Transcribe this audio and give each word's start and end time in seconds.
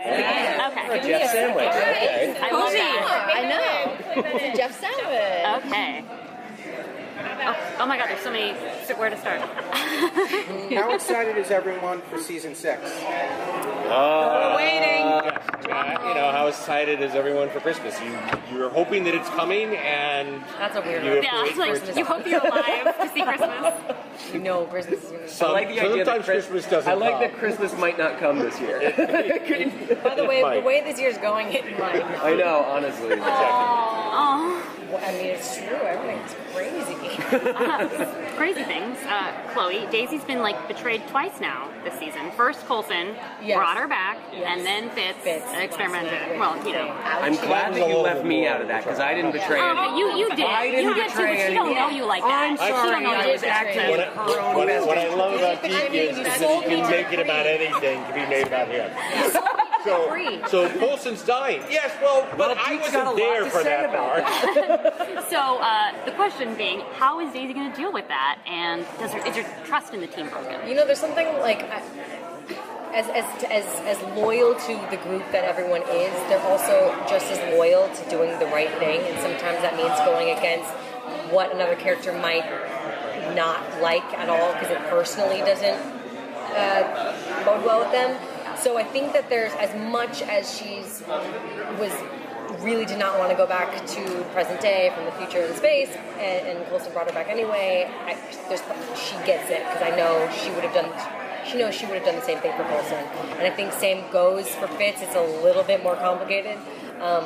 Okay. 0.00 0.86
For 0.86 0.92
a 0.94 1.02
Jeff 1.02 1.30
sandwich. 1.30 1.66
Okay. 1.66 2.36
I 2.40 2.50
love 2.52 2.72
that. 2.72 3.32
I 3.34 3.42
know. 3.48 3.96
It's 4.34 4.54
a 4.54 4.56
Jeff 4.56 4.80
sandwich. 4.80 5.64
Okay. 5.64 6.04
Oh, 7.42 7.56
oh 7.80 7.86
my 7.86 7.96
god, 7.96 8.08
there's 8.08 8.20
so 8.20 8.30
many. 8.30 8.52
Where 8.96 9.10
to 9.10 9.18
start? 9.18 9.40
How 9.40 10.94
excited 10.94 11.36
is 11.36 11.50
everyone 11.50 12.00
for 12.02 12.18
season 12.18 12.54
six? 12.54 12.80
Uh, 12.82 14.54
waiting. 14.56 15.19
Uh, 15.70 16.08
you 16.08 16.14
know, 16.14 16.30
how 16.32 16.46
excited 16.48 17.00
is 17.00 17.14
everyone 17.14 17.48
for 17.50 17.60
Christmas? 17.60 17.98
You 18.00 18.16
you're 18.56 18.68
hoping 18.70 19.04
that 19.04 19.14
it's 19.14 19.28
coming, 19.30 19.76
and 19.76 20.42
That's 20.58 20.76
a 20.76 20.80
weird 20.80 21.04
you 21.04 21.10
to 21.14 21.22
Yeah, 21.22 21.42
wait 21.42 21.48
it's 21.50 21.56
for 21.56 21.64
it 21.64 21.70
like 21.72 21.84
to 21.94 21.98
you 21.98 22.04
hope 22.04 22.26
you're 22.26 22.44
alive 22.46 22.96
to 23.00 23.08
see 23.14 23.22
Christmas. 23.30 23.74
You 24.32 24.40
know 24.40 24.64
Christmas 24.66 25.02
is 25.04 25.10
going 25.10 25.22
to 25.22 25.28
Some, 25.28 25.50
I 25.50 25.52
like 25.52 25.68
the 25.68 25.80
idea 25.80 26.04
that 26.04 26.06
sometimes 26.06 26.24
Chris- 26.26 26.46
Christmas 26.46 26.70
doesn't 26.70 26.90
I 26.90 26.94
like 26.94 27.12
come. 27.12 27.20
that 27.22 27.34
Christmas 27.36 27.76
might 27.78 27.98
not 27.98 28.18
come 28.18 28.38
this 28.38 28.60
year. 28.60 28.78
By 30.02 30.14
the 30.14 30.24
way, 30.24 30.42
the 30.60 30.66
way 30.66 30.82
this 30.82 30.98
year's 31.00 31.18
going, 31.18 31.48
it 31.52 31.78
might. 31.78 32.02
I 32.04 32.34
know, 32.34 32.60
honestly. 32.68 33.10
Oh, 34.22 34.62
Well, 34.92 35.00
I 35.02 35.12
mean, 35.12 35.26
it's 35.32 35.56
true. 35.56 35.64
Everything's 35.80 36.34
crazy. 36.52 36.94
crazy 38.36 38.64
things. 38.64 38.98
Uh, 39.08 39.32
Chloe, 39.54 39.86
Daisy's 39.90 40.24
been 40.24 40.40
like 40.40 40.58
betrayed 40.68 41.00
twice 41.08 41.40
now 41.40 41.68
this 41.84 41.94
season. 41.98 42.30
First 42.36 42.66
Coulson 42.66 43.14
Yes. 43.42 43.56
brought 43.56 43.78
her 43.78 43.88
back, 43.88 44.18
Yes. 44.32 44.44
and 44.50 44.66
then 44.66 44.90
Fitz, 44.90 45.16
Fitz 45.24 45.46
experimented. 45.54 46.38
Well, 46.38 46.54
you 46.66 46.74
know. 46.74 46.88
I'm 47.04 47.34
glad 47.36 47.72
that 47.74 47.88
you 47.88 47.96
left 47.96 48.24
me 48.24 48.46
out 48.46 48.60
of 48.60 48.68
that 48.68 48.84
because 48.84 49.00
I 49.00 49.14
didn't 49.14 49.32
betray 49.32 49.58
Oh, 49.60 49.70
anyone. 49.70 49.88
but 49.90 49.96
you 49.96 50.06
you 50.18 50.28
did. 50.36 50.44
I 50.44 50.70
didn't 50.70 50.84
you 50.84 50.94
did 50.94 51.08
too, 51.08 51.16
betray 51.16 51.36
but 51.36 51.46
she 51.48 51.54
don't 51.54 51.74
know 51.74 51.88
you 51.88 52.04
like 52.04 52.22
that. 52.22 52.42
I'm 52.50 52.56
She 52.58 52.68
don't 52.68 52.76
sorry, 52.86 53.02
know 53.04 53.10
I 53.12 53.24
you 53.26 53.32
was 53.32 53.42
like 53.42 53.50
that. 53.50 53.66
acting 53.66 53.90
What 53.90 54.00
I, 54.00 54.04
her 54.04 54.56
what, 54.56 54.86
what 54.86 54.98
I 54.98 55.08
love 55.14 55.34
about 55.40 55.62
Did 55.62 55.72
you 55.72 55.78
Deke 55.88 56.10
is, 56.12 56.18
is 56.18 56.24
that 56.24 56.38
he 56.40 56.76
You 56.76 56.82
can 56.82 56.90
make 56.90 57.12
it 57.12 57.20
about 57.20 57.46
anything 57.46 58.04
to 58.04 58.12
be 58.12 58.26
made 58.28 58.46
about 58.46 58.68
him. 58.68 58.90
So, 59.84 60.46
so 60.48 60.68
Coulson's 60.78 61.22
dying. 61.24 61.62
Yes, 61.70 61.90
well, 62.02 62.26
but 62.36 62.38
Well, 62.38 62.56
I 62.58 62.76
Deke's 62.76 62.90
got 62.92 63.06
a 63.06 63.10
wasn't 63.10 63.16
lot 63.16 63.16
there 63.16 63.44
to 63.44 63.50
for 63.50 63.62
say 63.62 63.64
that 63.64 63.88
about 63.88 64.24
part. 64.24 65.20
So 65.30 65.38
uh, 65.38 66.04
the 66.04 66.12
question 66.12 66.54
being, 66.56 66.80
how 66.96 67.20
is 67.20 67.32
Daisy 67.32 67.54
going 67.54 67.70
to 67.70 67.76
deal 67.76 67.92
with 67.92 68.08
that? 68.08 68.38
And 68.46 68.84
does 68.98 69.12
her, 69.12 69.24
is 69.26 69.36
her 69.36 69.64
trust 69.66 69.94
in 69.94 70.00
the 70.00 70.06
team 70.06 70.28
broken? 70.28 70.68
You 70.68 70.74
know, 70.74 70.84
there's 70.84 70.98
something 71.00 71.26
like 71.38 71.62
I- 71.70 71.82
as 72.92 73.06
as 73.10 73.24
as 73.44 73.64
as 73.86 74.02
loyal 74.18 74.52
to 74.56 74.74
the 74.90 74.96
group 75.04 75.22
that 75.30 75.44
everyone 75.44 75.82
is. 75.82 76.12
They're 76.28 76.42
also 76.50 76.92
just 77.08 77.30
as 77.30 77.38
loyal 77.56 77.88
to 77.88 78.10
doing 78.10 78.36
the 78.40 78.46
right 78.46 78.70
thing, 78.80 79.00
and 79.02 79.16
sometimes 79.20 79.62
that 79.62 79.76
means 79.76 79.94
going 80.00 80.36
against 80.36 80.68
what 81.32 81.54
another 81.54 81.76
character 81.76 82.12
might 82.18 82.42
not 83.36 83.62
like 83.80 84.02
at 84.18 84.28
all 84.28 84.52
because 84.54 84.70
it 84.70 84.78
personally 84.90 85.38
doesn't 85.38 85.78
uh, 86.56 87.14
bode 87.44 87.64
well 87.64 87.78
with 87.78 87.92
them. 87.92 88.18
So 88.62 88.76
I 88.76 88.84
think 88.84 89.14
that 89.14 89.30
there's 89.30 89.52
as 89.54 89.74
much 89.90 90.20
as 90.22 90.58
she's 90.58 91.02
was 91.78 91.92
really 92.60 92.84
did 92.84 92.98
not 92.98 93.18
want 93.18 93.30
to 93.30 93.36
go 93.36 93.46
back 93.46 93.86
to 93.86 94.24
present 94.34 94.60
day 94.60 94.92
from 94.94 95.06
the 95.06 95.12
future 95.12 95.40
in 95.40 95.54
space, 95.54 95.88
and, 96.18 96.46
and 96.46 96.66
Coulson 96.68 96.92
brought 96.92 97.06
her 97.06 97.14
back 97.14 97.28
anyway. 97.28 97.90
I, 98.04 98.14
she 98.94 99.14
gets 99.24 99.48
it 99.50 99.64
because 99.64 99.82
I 99.82 99.96
know 99.96 100.30
she 100.30 100.50
would 100.50 100.64
have 100.64 100.74
done. 100.74 100.92
She 101.46 101.56
knows 101.56 101.74
she 101.74 101.86
would 101.86 101.96
have 101.96 102.04
done 102.04 102.16
the 102.16 102.22
same 102.22 102.38
thing 102.40 102.52
for 102.56 102.64
Coulson, 102.64 103.02
and 103.38 103.42
I 103.42 103.50
think 103.50 103.72
same 103.72 104.10
goes 104.12 104.48
for 104.48 104.68
Fitz. 104.68 105.00
It's 105.00 105.16
a 105.16 105.42
little 105.42 105.62
bit 105.62 105.82
more 105.82 105.96
complicated, 105.96 106.58
um, 107.00 107.24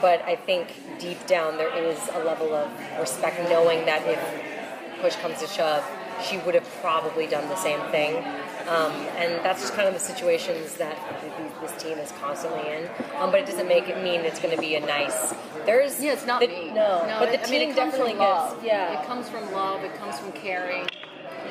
but 0.00 0.20
I 0.22 0.34
think 0.34 0.68
deep 0.98 1.24
down 1.26 1.58
there 1.58 1.72
is 1.72 1.98
a 2.14 2.24
level 2.24 2.52
of 2.54 2.68
respect, 2.98 3.38
knowing 3.48 3.86
that 3.86 4.02
if 4.06 5.00
push 5.00 5.14
comes 5.16 5.38
to 5.40 5.46
shove, 5.46 5.84
she 6.24 6.38
would 6.38 6.54
have 6.54 6.68
probably 6.80 7.26
done 7.28 7.48
the 7.48 7.56
same 7.56 7.80
thing. 7.90 8.24
Um, 8.68 8.92
and 9.18 9.44
that's 9.44 9.60
just 9.60 9.74
kind 9.74 9.88
of 9.88 9.94
the 9.94 10.00
situations 10.00 10.74
that 10.76 10.96
this 11.60 11.82
team 11.82 11.98
is 11.98 12.12
constantly 12.12 12.60
in. 12.72 12.88
Um, 13.18 13.30
but 13.30 13.40
it 13.40 13.46
doesn't 13.46 13.68
make 13.68 13.88
it 13.88 14.02
mean 14.02 14.20
it's 14.20 14.40
going 14.40 14.54
to 14.54 14.60
be 14.60 14.74
a 14.76 14.80
nice. 14.80 15.34
There's 15.66 16.02
Yeah, 16.02 16.12
it's 16.12 16.26
not 16.26 16.40
the, 16.40 16.48
me. 16.48 16.70
No, 16.70 17.04
but 17.18 17.30
the 17.32 17.40
I 17.40 17.44
team 17.44 17.60
mean, 17.60 17.70
it 17.70 17.76
comes 17.76 17.92
definitely 17.92 18.12
from 18.12 18.20
love. 18.20 18.54
gives. 18.54 18.66
Yeah, 18.66 19.00
It 19.00 19.06
comes 19.06 19.28
from 19.28 19.52
love. 19.52 19.82
It 19.84 19.94
comes 19.94 20.18
from 20.18 20.32
caring. 20.32 20.86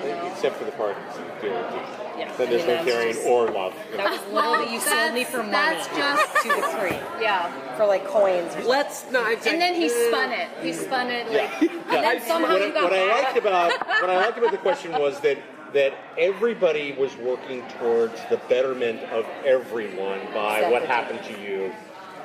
You 0.03 0.07
know. 0.09 0.27
Except 0.31 0.55
for 0.55 0.63
the 0.65 0.71
part. 0.71 0.95
yeah. 1.43 2.31
Then 2.37 2.49
there's 2.49 2.63
I 2.63 2.67
no 2.67 2.83
caring 2.85 3.13
that's 3.13 3.25
or 3.25 3.49
love. 3.51 3.73
That 3.95 4.09
was 4.09 4.21
literally 4.33 4.73
you 4.73 4.79
sold 4.79 5.13
me 5.13 5.23
for 5.25 5.37
money. 5.43 5.51
That's 5.51 5.87
just 5.89 6.43
to 6.43 6.47
the 6.49 6.77
tree 6.79 6.97
yeah. 7.21 7.75
for 7.75 7.85
like 7.85 8.05
coins. 8.05 8.53
Let's 8.65 9.09
not. 9.11 9.31
And 9.45 9.61
then 9.61 9.75
he 9.75 9.89
spun 9.89 10.31
it. 10.31 10.47
He 10.61 10.71
spun 10.73 11.09
it 11.09 11.27
like. 11.31 11.61
And 11.61 12.03
then 12.03 12.21
somehow 12.21 12.53
what, 12.53 12.61
you 12.61 12.67
I- 12.67 12.71
got 12.71 12.83
what 12.83 12.93
I 12.93 13.21
liked 13.21 13.37
about 13.37 13.71
what 14.01 14.09
I 14.09 14.17
liked 14.17 14.37
about 14.37 14.51
the 14.51 14.57
question 14.69 14.91
was 14.93 15.19
that 15.21 15.37
that 15.73 15.93
everybody 16.17 16.93
was 16.93 17.15
working 17.17 17.63
towards 17.79 18.19
the 18.29 18.37
betterment 18.49 18.99
of 19.11 19.25
everyone 19.45 20.19
by 20.33 20.69
what 20.69 20.83
happened 20.83 21.23
to 21.23 21.41
you. 21.41 21.73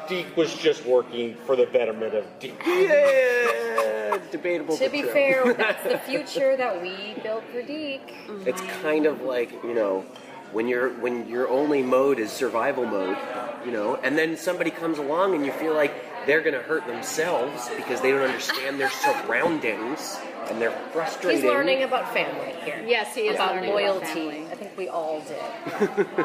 Deke 0.09 0.37
was 0.37 0.55
just 0.55 0.85
working 0.85 1.37
for 1.47 1.57
the 1.57 1.67
betterment 1.67 2.15
of 2.15 2.25
Deke. 2.39 2.63
Yeah, 4.07 4.19
debatable. 4.31 4.77
To 4.77 4.89
be 4.89 5.03
true. 5.03 5.11
fair, 5.11 5.53
that's 5.59 5.83
the 5.83 5.99
future 5.99 6.57
that 6.57 6.81
we 6.81 7.15
built 7.23 7.45
for 7.53 7.61
Deke. 7.61 8.15
It's 8.47 8.61
kind 8.83 9.05
of 9.05 9.21
like 9.23 9.51
you 9.65 9.75
know 9.75 10.05
when 10.53 10.69
your 10.69 10.91
when 11.01 11.29
your 11.29 11.49
only 11.49 11.83
mode 11.83 12.19
is 12.19 12.31
survival 12.31 12.87
mode, 12.87 13.19
you 13.65 13.73
know, 13.73 13.97
and 13.97 14.17
then 14.17 14.37
somebody 14.37 14.71
comes 14.71 14.99
along 14.99 15.35
and 15.35 15.45
you 15.45 15.53
feel 15.53 15.75
like 15.75 15.93
they're 16.27 16.41
going 16.43 16.55
to 16.55 16.63
hurt 16.63 16.87
themselves 16.87 17.69
because 17.77 18.01
they 18.01 18.11
don't 18.11 18.23
understand 18.23 18.79
their 18.81 18.91
surroundings 18.91 20.19
and 20.51 20.61
they're 20.61 20.71
frustrated. 20.93 21.43
He's 21.43 21.51
learning 21.51 21.83
about 21.83 22.13
family 22.13 22.53
here. 22.65 22.83
Yes, 22.87 23.15
he 23.15 23.23
is 23.23 23.35
about 23.37 23.55
learning 23.55 23.71
about 23.71 23.83
loyalty. 23.83 24.07
family. 24.07 24.47
I 24.51 24.55
think 24.55 24.77
we 24.77 24.89
all 24.89 25.21
did. 25.21 26.07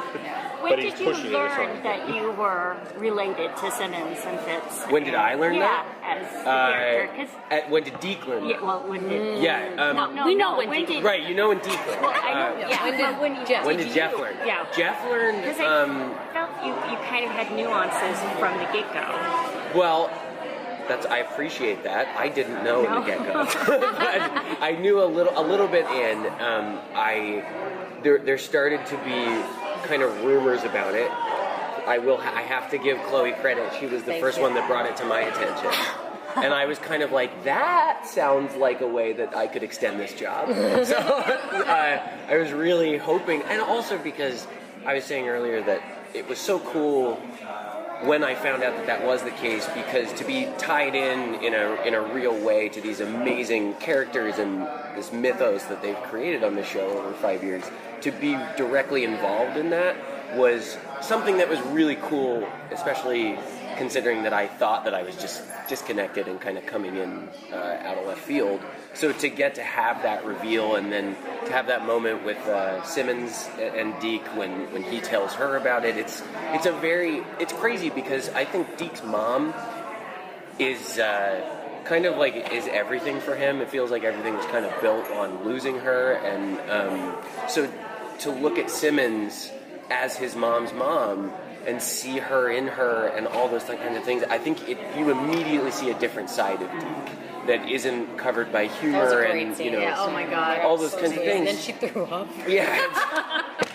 When 0.61 0.73
But 0.73 0.79
did 0.79 0.99
you 0.99 1.11
learn 1.33 1.81
that 1.81 2.13
you 2.13 2.29
were 2.33 2.77
related 2.97 3.49
to 3.57 3.71
Simmons 3.71 4.19
and 4.23 4.39
Fitz? 4.41 4.83
When 4.91 5.03
did 5.03 5.15
I 5.15 5.33
learn 5.33 5.55
yeah, 5.55 5.61
that? 5.61 6.19
as 6.21 6.43
the 6.43 6.49
Uh, 6.51 6.71
character. 6.71 7.17
'Cause- 7.17 7.35
at, 7.49 7.69
when 7.71 7.83
did 7.83 7.99
Deke 7.99 8.27
learn 8.27 8.45
yeah, 8.45 8.57
that? 8.57 8.63
well, 8.63 8.79
when 8.87 9.09
did? 9.09 9.41
Yeah, 9.41 9.69
um, 9.79 9.95
no, 9.95 10.11
no, 10.11 10.25
we 10.27 10.35
know 10.35 10.55
when, 10.57 10.69
when 10.69 10.81
did. 10.85 10.87
did- 10.97 11.03
Right, 11.03 11.23
you 11.23 11.33
know 11.33 11.47
when 11.49 11.57
Deke 11.65 11.83
learned. 11.87 12.01
Well, 12.01 12.13
I 12.13 12.33
know. 12.35 12.63
Uh, 12.63 12.69
yeah, 12.69 12.83
When 12.83 12.97
did- 12.97 13.19
when 13.19 13.45
Jeff- 13.47 13.65
when 13.65 13.77
did 13.77 13.87
you- 13.87 13.93
Jeff 13.95 14.13
learn? 14.19 14.35
Yeah. 14.45 14.65
Jeff 14.77 15.03
learned. 15.09 15.41
Because 15.41 15.59
I 15.59 15.65
Um, 15.65 16.13
felt 16.31 16.49
you, 16.63 16.69
you 16.91 16.97
kind 17.09 17.25
of 17.25 17.31
had 17.31 17.51
nuances 17.57 18.19
from 18.37 18.55
the 18.59 18.65
get 18.65 18.85
go. 18.93 19.01
Well, 19.75 20.09
that's 20.87 21.05
I 21.05 21.19
appreciate 21.19 21.83
that. 21.83 22.07
I 22.17 22.27
didn't 22.29 22.63
know 22.63 22.79
in 22.83 22.91
No. 22.91 22.99
the 23.01 23.05
get 23.05 23.19
go, 23.19 23.45
but 23.79 24.21
I 24.61 24.77
knew 24.79 25.01
a 25.01 25.05
little 25.05 25.33
a 25.37 25.43
little 25.45 25.67
bit 25.67 25.85
in. 25.85 26.25
Um, 26.41 26.79
I 26.93 27.43
there 28.03 28.17
there 28.19 28.37
started 28.37 28.85
to 28.87 28.97
be 28.97 29.23
kind 29.87 30.01
of 30.01 30.23
rumors 30.23 30.63
about 30.63 30.95
it. 30.95 31.09
I 31.87 31.97
will 31.97 32.17
ha- 32.17 32.33
I 32.35 32.41
have 32.41 32.69
to 32.71 32.77
give 32.77 33.01
Chloe 33.03 33.31
credit. 33.33 33.71
She 33.79 33.85
was 33.85 34.01
the 34.03 34.11
Thank 34.11 34.21
first 34.23 34.37
you. 34.37 34.43
one 34.43 34.53
that 34.55 34.67
brought 34.67 34.85
it 34.85 34.95
to 34.97 35.05
my 35.05 35.21
attention. 35.21 35.71
And 36.35 36.53
I 36.53 36.65
was 36.65 36.79
kind 36.79 37.03
of 37.03 37.11
like, 37.11 37.43
that 37.43 38.07
sounds 38.07 38.55
like 38.55 38.79
a 38.79 38.87
way 38.87 39.11
that 39.13 39.35
I 39.35 39.47
could 39.47 39.63
extend 39.63 39.99
this 39.99 40.13
job. 40.13 40.47
So 40.85 40.95
uh, 40.95 42.09
I 42.29 42.37
was 42.37 42.53
really 42.53 42.97
hoping, 42.97 43.41
and 43.43 43.61
also 43.61 43.97
because 43.97 44.47
I 44.85 44.93
was 44.93 45.03
saying 45.03 45.27
earlier 45.27 45.61
that 45.63 45.81
it 46.13 46.27
was 46.29 46.39
so 46.39 46.59
cool 46.59 47.19
when 48.03 48.23
I 48.23 48.35
found 48.35 48.63
out 48.63 48.75
that 48.75 48.87
that 48.87 49.05
was 49.05 49.21
the 49.23 49.31
case 49.31 49.67
because 49.75 50.11
to 50.13 50.23
be 50.23 50.47
tied 50.57 50.95
in 50.95 51.35
in 51.43 51.53
a 51.53 51.81
in 51.83 51.93
a 51.93 52.01
real 52.01 52.37
way 52.37 52.69
to 52.69 52.81
these 52.81 52.99
amazing 52.99 53.75
characters 53.75 54.37
and 54.39 54.61
this 54.95 55.11
mythos 55.11 55.63
that 55.65 55.81
they've 55.81 56.01
created 56.03 56.43
on 56.43 56.55
the 56.55 56.63
show 56.63 56.87
over 56.89 57.13
five 57.13 57.43
years, 57.43 57.63
to 58.01 58.11
be 58.11 58.37
directly 58.57 59.03
involved 59.03 59.57
in 59.57 59.69
that 59.69 59.95
was 60.35 60.77
something 61.01 61.37
that 61.37 61.49
was 61.49 61.59
really 61.67 61.97
cool, 61.97 62.47
especially 62.71 63.37
considering 63.77 64.23
that 64.23 64.33
I 64.33 64.47
thought 64.47 64.85
that 64.85 64.93
I 64.93 65.03
was 65.03 65.15
just 65.15 65.43
disconnected 65.67 66.27
and 66.27 66.39
kind 66.39 66.57
of 66.57 66.65
coming 66.65 66.95
in 66.95 67.27
uh, 67.51 67.55
out 67.55 67.97
of 67.97 68.05
left 68.05 68.21
field. 68.21 68.61
So 68.93 69.11
to 69.13 69.29
get 69.29 69.55
to 69.55 69.63
have 69.63 70.03
that 70.03 70.25
reveal 70.25 70.75
and 70.75 70.91
then 70.91 71.15
to 71.45 71.51
have 71.53 71.67
that 71.67 71.85
moment 71.85 72.25
with 72.25 72.37
uh, 72.47 72.83
Simmons 72.83 73.49
and 73.57 73.99
Deke 74.01 74.25
when, 74.35 74.71
when 74.73 74.83
he 74.83 74.99
tells 74.99 75.33
her 75.33 75.55
about 75.55 75.85
it, 75.85 75.97
it's 75.97 76.21
it's 76.53 76.65
a 76.65 76.73
very 76.73 77.23
it's 77.39 77.53
crazy 77.53 77.89
because 77.89 78.29
I 78.29 78.45
think 78.45 78.77
Deke's 78.77 79.03
mom 79.03 79.53
is 80.59 80.99
uh, 80.99 81.81
kind 81.85 82.05
of 82.05 82.17
like 82.17 82.51
is 82.51 82.67
everything 82.67 83.19
for 83.21 83.35
him. 83.35 83.61
It 83.61 83.69
feels 83.69 83.91
like 83.91 84.03
everything 84.03 84.35
was 84.35 84.45
kind 84.47 84.65
of 84.65 84.81
built 84.81 85.09
on 85.11 85.45
losing 85.45 85.79
her, 85.79 86.13
and 86.13 86.59
um, 86.69 87.17
so 87.47 87.71
to 88.19 88.31
look 88.31 88.57
at 88.59 88.69
Simmons 88.69 89.51
as 89.89 90.15
his 90.15 90.35
mom's 90.35 90.73
mom 90.73 91.31
and 91.67 91.81
see 91.81 92.17
her 92.17 92.49
in 92.51 92.67
her 92.67 93.07
and 93.07 93.27
all 93.27 93.47
those 93.47 93.63
kinds 93.63 93.97
of 93.97 94.03
things, 94.03 94.23
I 94.29 94.37
think 94.37 94.67
it, 94.69 94.77
you 94.97 95.09
immediately 95.11 95.71
see 95.71 95.89
a 95.89 95.99
different 95.99 96.29
side 96.29 96.61
of 96.61 96.69
Deke 96.71 97.47
that 97.47 97.67
isn't 97.69 98.17
covered 98.17 98.51
by 98.51 98.67
humor 98.67 98.99
That 98.99 99.03
was 99.03 99.13
a 99.13 99.15
great 99.15 99.47
and 99.47 99.55
scene. 99.55 99.65
you 99.67 99.71
know 99.73 99.79
yeah. 99.79 99.95
Oh 99.97 100.11
my 100.11 100.25
god. 100.25 100.59
all 100.59 100.77
those 100.77 100.93
kinds 100.93 101.11
of 101.13 101.17
things. 101.17 101.37
And 101.39 101.47
then 101.47 101.57
she 101.57 101.71
threw 101.71 102.03
up. 102.05 102.27
Yeah. 102.47 102.67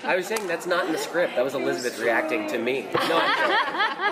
I 0.05 0.15
was 0.15 0.27
saying 0.29 0.47
that's 0.47 0.67
not 0.69 0.87
in 0.87 0.93
the 0.93 0.99
script. 0.99 1.35
That 1.35 1.43
was 1.44 1.55
Elizabeth 1.55 1.99
reacting 1.99 2.47
to 2.49 2.59
me. 2.59 2.87
No, 2.94 3.19
I'm 3.19 3.37
sorry. 3.38 3.56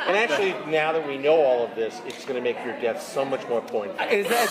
And 0.09 0.17
actually, 0.19 0.53
now 0.71 0.93
that 0.93 1.07
we 1.07 1.17
know 1.17 1.37
all 1.37 1.65
of 1.65 1.75
this, 1.77 2.01
it's 2.07 2.25
going 2.25 2.35
to 2.37 2.43
make 2.43 2.63
your 2.65 2.79
death 2.81 3.01
so 3.01 3.25
much 3.25 3.47
more 3.49 3.61
poignant. 3.63 3.99
Is 4.13 4.27
that 4.29 4.49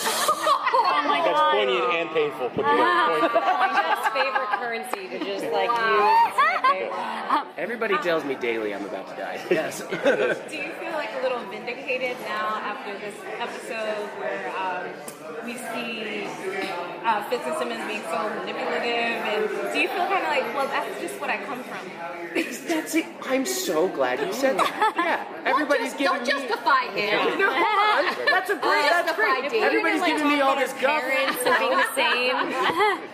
Oh 0.74 1.04
my 1.06 1.18
That's 1.20 1.38
god. 1.38 1.52
poignant 1.52 1.84
and 1.94 2.10
painful 2.10 2.48
put 2.48 2.64
together. 2.64 2.80
Ah. 2.80 3.06
Poignant. 3.12 3.76
Jeff's 3.76 4.08
favorite 4.16 4.50
currency 4.58 5.18
to 5.18 5.24
just 5.24 5.44
like 5.52 5.68
use. 5.70 6.43
Right. 6.80 7.40
Um, 7.40 7.46
Everybody 7.58 7.96
tells 7.98 8.24
me 8.24 8.34
daily 8.34 8.74
I'm 8.74 8.84
about 8.84 9.08
to 9.08 9.16
die. 9.16 9.40
Yes. 9.50 9.80
Do 10.50 10.56
you 10.56 10.72
feel 10.80 10.92
like 10.92 11.10
a 11.18 11.22
little 11.22 11.40
vindicated 11.50 12.16
now 12.22 12.56
after 12.62 12.98
this 12.98 13.14
episode 13.38 14.08
where 14.18 14.33
we 14.33 14.33
see 14.33 14.33
uh, 17.04 17.22
Fitz 17.28 17.44
and 17.46 17.56
Simmons 17.58 17.84
being 17.86 18.02
so 18.02 18.28
manipulative? 18.40 19.20
And 19.30 19.72
do 19.72 19.78
you 19.78 19.88
feel 19.88 20.06
kind 20.06 20.24
of 20.24 20.30
like, 20.30 20.54
well, 20.54 20.66
that's 20.68 21.00
just 21.00 21.20
what 21.20 21.30
I 21.30 21.38
come 21.44 21.62
from? 21.64 21.78
That's 22.34 22.94
it. 22.96 23.06
I'm 23.26 23.46
so 23.46 23.86
glad 23.88 24.18
you 24.20 24.32
said 24.32 24.58
that. 24.58 24.92
Yeah. 25.04 25.24
Everybody's 25.44 25.92
don't, 25.92 26.24
giving 26.24 26.24
don't 26.24 26.42
me. 26.42 26.48
justify 26.48 26.84
him. 26.96 27.38
No, 27.38 27.52
hold 27.52 28.18
on. 28.18 28.26
That's 28.26 28.50
a 28.50 28.54
great. 28.56 28.88
That's 28.88 29.12
great. 29.14 29.44
it. 29.52 29.62
Everybody's 29.62 30.00
Like, 30.00 30.16
giving 30.16 30.28
me 30.32 30.40
all 30.40 30.56
this 30.56 30.72
our 30.72 30.80
guff. 30.80 31.02
parents 31.02 31.38
and 31.44 31.58
being 31.58 31.76
the 31.76 31.94
same. 31.94 32.50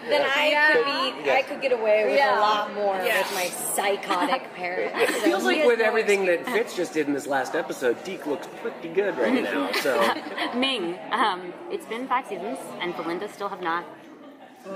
then 0.09 0.23
I 0.37 0.49
Yeah. 0.51 0.73
could 0.73 1.25
be, 1.25 1.31
I 1.31 1.43
could 1.43 1.61
get 1.61 1.73
away 1.73 2.05
with 2.07 2.17
Yeah. 2.17 2.39
a 2.39 2.41
lot 2.41 2.73
more 2.75 2.97
Yeah. 3.05 3.19
with 3.19 3.35
my 3.35 3.47
psychotic 3.47 4.55
parents. 4.55 4.97
It 5.03 5.23
feels 5.23 5.45
like 5.45 5.65
with 5.67 5.81
no 5.81 5.85
everything 5.85 6.27
excuse. 6.27 6.47
that 6.47 6.55
Fitz 6.55 6.77
just 6.77 6.93
did 6.95 7.07
in 7.09 7.13
this 7.13 7.27
last 7.27 7.55
episode, 7.55 8.03
Deke 8.05 8.27
looks 8.27 8.47
pretty 8.63 8.89
good 8.89 9.19
right 9.19 9.43
now. 9.43 9.71
So 9.73 10.01
Ming, 10.55 10.99
um, 11.11 11.53
it's 11.71 11.87
been 11.87 12.07
five 12.09 12.27
seasons, 12.27 12.59
and 12.81 12.95
Philinda 12.95 13.31
still 13.33 13.49
have 13.49 13.61
not 13.61 13.80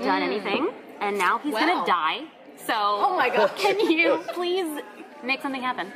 done 0.01 0.21
anything, 0.21 0.69
and 1.01 1.17
now 1.17 1.37
he's 1.39 1.53
Wow. 1.53 1.59
gonna 1.59 1.85
die. 1.85 2.21
So, 2.65 2.73
Oh 2.73 3.15
my 3.17 3.29
gosh. 3.29 3.51
can 3.57 3.79
you 3.79 4.19
please 4.33 4.81
make 5.23 5.41
something 5.41 5.61
happen? 5.61 5.91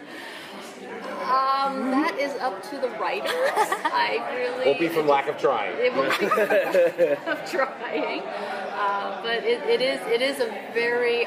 Um, 1.23 1.91
that 1.91 2.17
is 2.19 2.33
up 2.41 2.63
to 2.71 2.77
the 2.79 2.89
writers. 2.99 3.29
I 3.31 4.19
really. 4.35 4.65
Won't 4.65 4.79
be 4.79 4.87
from 4.87 5.07
lack 5.07 5.27
of 5.27 5.37
trying. 5.37 5.75
It 5.77 5.93
will 5.93 6.09
be 6.17 7.05
of 7.31 7.51
trying, 7.51 8.21
uh, 8.21 9.21
but 9.21 9.43
it, 9.43 9.61
it 9.69 9.81
is 9.81 9.99
it 10.07 10.21
is 10.21 10.39
a 10.39 10.47
very 10.73 11.25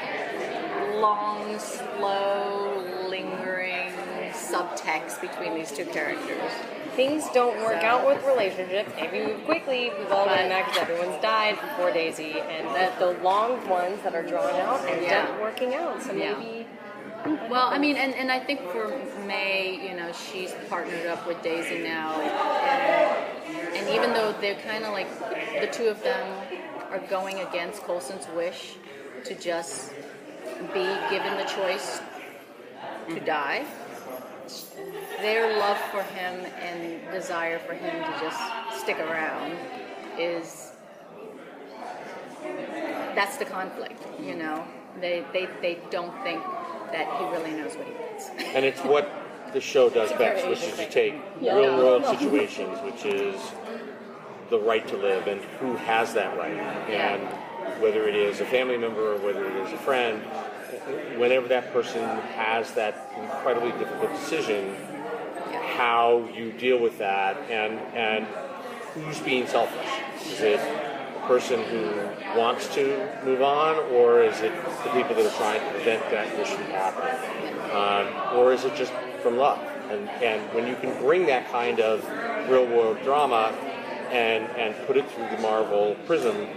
long, 0.99 1.57
slow, 1.59 2.83
lingering 3.07 3.91
subtext 4.33 5.21
between 5.21 5.53
these 5.55 5.71
two 5.71 5.85
characters. 5.85 6.51
Things 6.95 7.27
don't 7.33 7.57
work 7.63 7.81
So- 7.81 7.87
out 7.87 8.05
with 8.05 8.23
relationships. 8.25 8.91
Maybe 8.95 9.25
move 9.25 9.45
quickly. 9.45 9.91
We've 9.97 10.11
all 10.11 10.25
learned 10.27 10.51
that 10.51 10.65
because 10.65 10.81
everyone's 10.81 11.21
died 11.21 11.59
before 11.59 11.91
Daisy, 11.91 12.39
and 12.39 12.67
that 12.75 12.99
the 12.99 13.11
long 13.23 13.67
ones 13.67 14.01
that 14.03 14.13
are 14.13 14.21
drawn 14.21 14.53
out 14.55 14.85
end 14.87 15.03
Yeah. 15.03 15.23
up 15.23 15.41
working 15.41 15.73
out. 15.75 16.01
So 16.03 16.13
Yeah. 16.13 16.33
maybe 16.33 16.67
Well, 17.49 17.69
I 17.69 17.77
mean, 17.77 17.95
and, 17.95 18.13
and 18.15 18.29
I 18.29 18.37
think 18.37 18.59
for 18.73 18.89
May, 19.25 19.79
you 19.81 19.95
know, 19.95 20.11
she's 20.11 20.53
partnered 20.69 21.05
up 21.05 21.25
with 21.25 21.41
Daisy 21.41 21.77
now, 21.79 22.19
and, 22.19 23.77
and 23.77 23.89
even 23.95 24.11
though 24.11 24.33
they're 24.41 24.55
kind 24.55 24.83
of 24.83 24.91
like 24.91 25.07
the 25.61 25.67
two 25.67 25.87
of 25.87 26.03
them 26.03 26.27
are 26.91 26.99
going 26.99 27.39
against 27.39 27.81
Coulson's 27.83 28.27
wish 28.35 28.75
to 29.23 29.35
just 29.35 29.93
be 30.73 30.85
given 31.09 31.37
the 31.37 31.45
choice 31.45 32.01
to 33.07 33.19
die, 33.21 33.63
their 35.23 35.57
love 35.57 35.77
for 35.89 36.03
him 36.03 36.45
and 36.59 37.11
desire 37.11 37.57
for 37.57 37.73
him 37.73 37.95
to 38.03 38.19
just 38.19 38.81
stick 38.81 38.99
around 38.99 39.57
is 40.19 40.73
that's 43.15 43.37
the 43.37 43.45
conflict, 43.45 44.03
you 44.21 44.35
know. 44.35 44.63
They 44.99 45.23
they, 45.31 45.47
they 45.61 45.79
don't 45.89 46.13
think 46.23 46.43
that 46.91 47.07
he 47.17 47.25
really 47.25 47.57
knows 47.57 47.75
what 47.75 47.87
he 47.87 47.93
wants. 47.93 48.29
And 48.55 48.65
it's 48.65 48.81
what 48.81 49.09
the 49.53 49.61
show 49.61 49.89
does 49.89 50.11
best, 50.13 50.45
which 50.47 50.61
is 50.61 50.75
to 50.75 50.89
take 50.89 51.15
real 51.39 51.77
world 51.77 52.05
situations, 52.19 52.77
which 52.81 53.05
is 53.05 53.39
the 54.49 54.59
right 54.59 54.85
to 54.89 54.97
live 54.97 55.27
and 55.27 55.41
who 55.59 55.77
has 55.77 56.13
that 56.15 56.37
right. 56.37 56.59
And 56.89 57.23
whether 57.81 58.09
it 58.09 58.15
is 58.15 58.41
a 58.41 58.45
family 58.45 58.77
member 58.77 59.13
or 59.13 59.17
whether 59.19 59.45
it 59.45 59.55
is 59.65 59.71
a 59.71 59.77
friend, 59.77 60.21
whenever 61.17 61.47
that 61.47 61.71
person 61.71 62.03
has 62.35 62.73
that 62.73 63.13
incredibly 63.17 63.71
difficult 63.79 64.11
decision, 64.11 64.75
how 65.77 66.27
you 66.35 66.51
deal 66.51 66.79
with 66.79 66.97
that 66.99 67.37
and 67.49 67.79
and 67.95 68.25
who's 68.93 69.19
being 69.19 69.47
selfish. 69.47 69.89
Is 70.25 70.41
it 70.41 70.59
a 70.59 71.27
person 71.27 71.63
who 71.63 72.39
wants 72.39 72.73
to 72.75 73.09
move 73.25 73.41
on, 73.41 73.77
or 73.91 74.21
is 74.21 74.39
it 74.41 74.53
the 74.83 74.89
people 74.91 75.15
that 75.15 75.25
are 75.25 75.37
trying 75.37 75.59
to 75.59 75.69
prevent 75.71 76.01
that 76.11 76.27
from 76.29 76.63
happening? 76.65 77.53
Um, 77.71 78.37
or 78.37 78.53
is 78.53 78.65
it 78.65 78.75
just 78.75 78.93
from 79.21 79.37
love? 79.37 79.59
And 79.89 80.09
and 80.21 80.41
when 80.53 80.67
you 80.67 80.75
can 80.75 80.97
bring 81.01 81.25
that 81.27 81.49
kind 81.51 81.79
of 81.79 82.07
real 82.49 82.65
world 82.67 83.01
drama 83.03 83.55
and 84.11 84.45
and 84.57 84.75
put 84.85 84.97
it 84.97 85.09
through 85.11 85.27
the 85.29 85.41
Marvel 85.41 85.95
prism, 86.05 86.47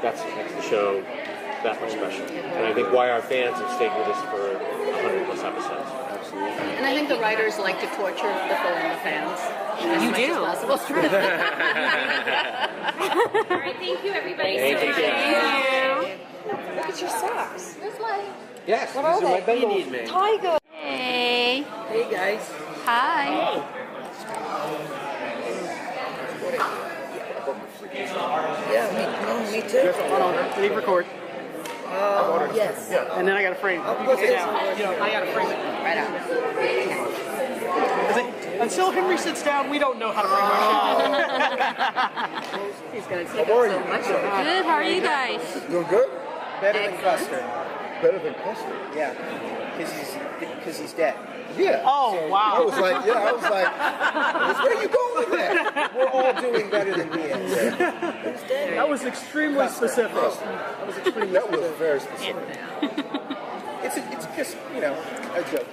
that's 0.00 0.20
what 0.22 0.36
makes 0.36 0.52
the 0.54 0.62
show 0.62 1.02
that 1.62 1.80
much 1.80 1.92
special. 1.92 2.26
And 2.26 2.66
I 2.66 2.74
think 2.74 2.92
why 2.92 3.10
our 3.10 3.22
fans 3.22 3.56
have 3.56 3.72
stayed 3.74 3.96
with 3.96 4.08
us 4.08 4.20
for 4.30 4.58
100 4.90 5.26
plus 5.26 5.42
episodes. 5.42 6.01
And 6.32 6.86
I 6.86 6.94
think 6.94 7.08
the 7.08 7.18
writers 7.18 7.58
like 7.58 7.78
to 7.80 7.86
torture 7.96 8.32
the 8.48 8.54
foe 8.56 8.74
and 8.74 8.92
the 8.92 8.96
fans 9.02 9.38
as 9.80 10.02
You 10.02 10.10
much 10.10 10.20
do. 10.20 10.32
as 10.32 10.38
possible. 10.58 10.72
All 13.50 13.58
right, 13.58 13.76
thank 13.76 14.04
you, 14.04 14.12
everybody. 14.12 14.56
Thank 14.56 14.78
so 14.78 14.84
you. 14.84 14.90
much. 14.90 15.00
Thank 15.00 15.16
look 16.76 16.86
at 16.86 17.00
your 17.00 17.10
socks. 17.10 17.76
Yes, 18.66 18.94
What 18.94 19.04
are 19.04 19.20
these 19.20 19.28
are 19.28 19.32
my 19.32 19.40
they? 19.40 19.58
you 19.60 19.66
Bengals. 19.66 19.76
need 19.76 19.90
me. 19.92 19.98
Tiger. 20.06 20.58
Hey. 20.70 21.62
Hey 21.88 22.04
guys. 22.10 22.50
Hi. 22.84 23.28
Oh. 23.34 23.64
Yeah, 28.72 28.86
me, 28.96 29.04
no, 29.26 29.32
me 29.52 29.60
too. 29.68 29.92
Hold 30.08 30.22
on, 30.22 30.34
we 30.60 30.68
need 31.92 31.98
to 31.98 32.32
record. 32.32 32.56
Yes. 32.56 32.90
And 32.90 33.26
then 33.28 33.36
I 33.36 33.42
got 33.42 33.52
a 33.52 33.56
frame 33.56 33.80
it. 33.80 33.84
I'll 33.84 33.98
You 34.00 34.06
put 34.08 34.18
sit 34.18 34.30
down. 34.34 34.52
Know, 34.52 35.02
I 35.02 35.10
got 35.10 35.22
a 35.22 35.26
frame 35.32 35.48
it. 35.50 35.58
Right 35.84 35.98
on. 35.98 36.12
'Cause 38.08 38.16
it- 38.18 38.60
Until 38.60 38.90
Henry 38.92 39.16
sits 39.18 39.42
down, 39.42 39.68
we 39.70 39.78
don't 39.78 39.98
know 39.98 40.12
how 40.12 40.22
to 40.22 40.28
frame 40.28 40.44
our 40.44 40.56
shit. 42.54 42.92
He's 42.94 43.06
going 43.06 43.26
to 43.26 43.32
take 43.32 43.46
How 43.46 43.58
are 43.58 43.66
up 43.66 43.72
so 43.72 43.78
you? 43.78 43.84
much 43.88 44.04
of 44.04 44.10
it. 44.10 44.44
Good. 44.44 44.64
How 44.64 44.74
are 44.74 44.84
you 44.84 45.00
guys? 45.00 45.40
Doing 45.68 45.86
good? 45.88 46.08
Better 46.60 46.78
than 46.90 46.98
custard. 47.00 47.42
Better 48.02 48.18
than 48.18 48.34
custard. 48.34 48.74
Yeah. 48.96 49.14
Because 49.76 49.92
he's, 49.92 50.16
cause 50.64 50.78
he's 50.80 50.92
dead. 50.92 51.14
Yeah. 51.56 51.82
Oh, 51.84 52.18
I 52.18 52.28
wow. 52.28 52.52
I 52.56 52.60
was 52.64 52.78
like, 52.78 53.06
yeah, 53.06 53.12
I 53.12 53.32
was 53.32 53.42
like, 53.42 54.64
where 54.64 54.76
are 54.76 54.82
you 54.82 54.88
going 54.88 55.14
with 55.18 55.30
that? 55.38 55.94
We're 55.94 56.08
all 56.08 56.40
doing 56.40 56.68
better 56.68 56.96
than 56.96 57.12
he 57.12 57.24
is. 57.26 57.54
That 58.48 58.88
was 58.88 59.04
extremely 59.04 59.68
specific. 59.68 60.16
Oh. 60.16 60.36
That 60.40 60.86
was 60.86 60.96
extremely 60.96 61.32
That 61.32 61.50
was 61.50 61.60
very 61.78 62.00
specific. 62.00 62.58
It's, 63.84 63.96
a, 63.96 64.12
it's 64.12 64.26
just, 64.36 64.56
you 64.74 64.80
know, 64.80 64.94
a 65.34 65.42
joke. 65.50 65.66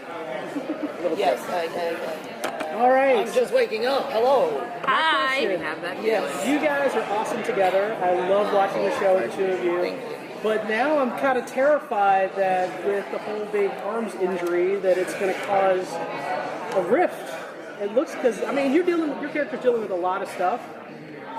Yes, 1.17 1.41
I, 1.49 1.67
I, 1.73 2.75
uh, 2.75 2.77
All 2.77 2.89
right. 2.91 3.17
I'm 3.17 3.33
just 3.33 3.53
waking 3.53 3.85
up. 3.85 4.11
Hello. 4.11 4.67
Hi. 4.83 5.39
You 5.39 5.57
have 5.57 5.81
that 5.81 6.03
Yes. 6.03 6.47
You 6.47 6.59
guys 6.59 6.93
are 6.95 7.03
awesome 7.17 7.41
together. 7.43 7.97
I 8.03 8.27
love 8.29 8.53
watching 8.53 8.83
the 8.83 8.99
show, 8.99 9.19
the 9.19 9.35
two 9.35 9.45
of 9.45 9.63
you. 9.63 10.18
But 10.41 10.69
now 10.69 10.99
I'm 10.99 11.11
kind 11.19 11.37
of 11.37 11.45
terrified 11.45 12.33
that 12.35 12.85
with 12.85 13.09
the 13.11 13.17
whole 13.17 13.45
big 13.47 13.71
arms 13.83 14.15
injury, 14.15 14.77
that 14.77 14.97
it's 14.97 15.13
going 15.15 15.33
to 15.33 15.39
cause 15.41 15.87
a 16.75 16.81
rift. 16.89 17.33
It 17.81 17.93
looks 17.93 18.15
because 18.15 18.41
I 18.43 18.51
mean 18.51 18.73
you're 18.73 18.85
dealing, 18.85 19.09
your 19.21 19.29
character's 19.31 19.61
dealing 19.61 19.81
with 19.81 19.91
a 19.91 19.95
lot 19.95 20.21
of 20.21 20.29
stuff. 20.29 20.61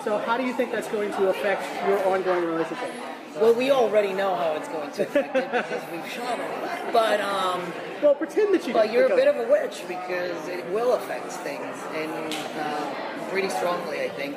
So 0.04 0.18
how 0.18 0.36
do 0.36 0.44
you 0.44 0.54
think 0.54 0.72
that's 0.72 0.88
going 0.88 1.12
to 1.12 1.28
affect 1.28 1.62
your 1.86 1.98
ongoing 2.06 2.44
relationship? 2.44 2.90
Well, 3.36 3.54
we 3.54 3.70
already 3.70 4.12
know 4.12 4.34
how 4.34 4.52
it's 4.54 4.68
going 4.68 4.90
to 4.90 5.02
affect 5.02 5.36
it 5.36 5.52
because 5.52 5.82
we've 5.92 6.10
shot 6.10 6.38
that. 6.38 6.92
But 6.92 7.20
um, 7.20 7.62
Well, 8.02 8.14
pretend 8.14 8.52
that 8.54 8.66
you. 8.66 8.72
But 8.72 8.92
you're 8.92 9.06
a 9.06 9.16
bit 9.16 9.28
of 9.28 9.36
a 9.36 9.50
witch 9.50 9.82
because 9.86 10.48
it 10.48 10.66
will 10.70 10.94
affect 10.94 11.30
things 11.32 11.76
and 11.94 12.34
uh, 12.58 13.28
pretty 13.30 13.48
strongly, 13.50 14.02
I 14.02 14.08
think. 14.08 14.36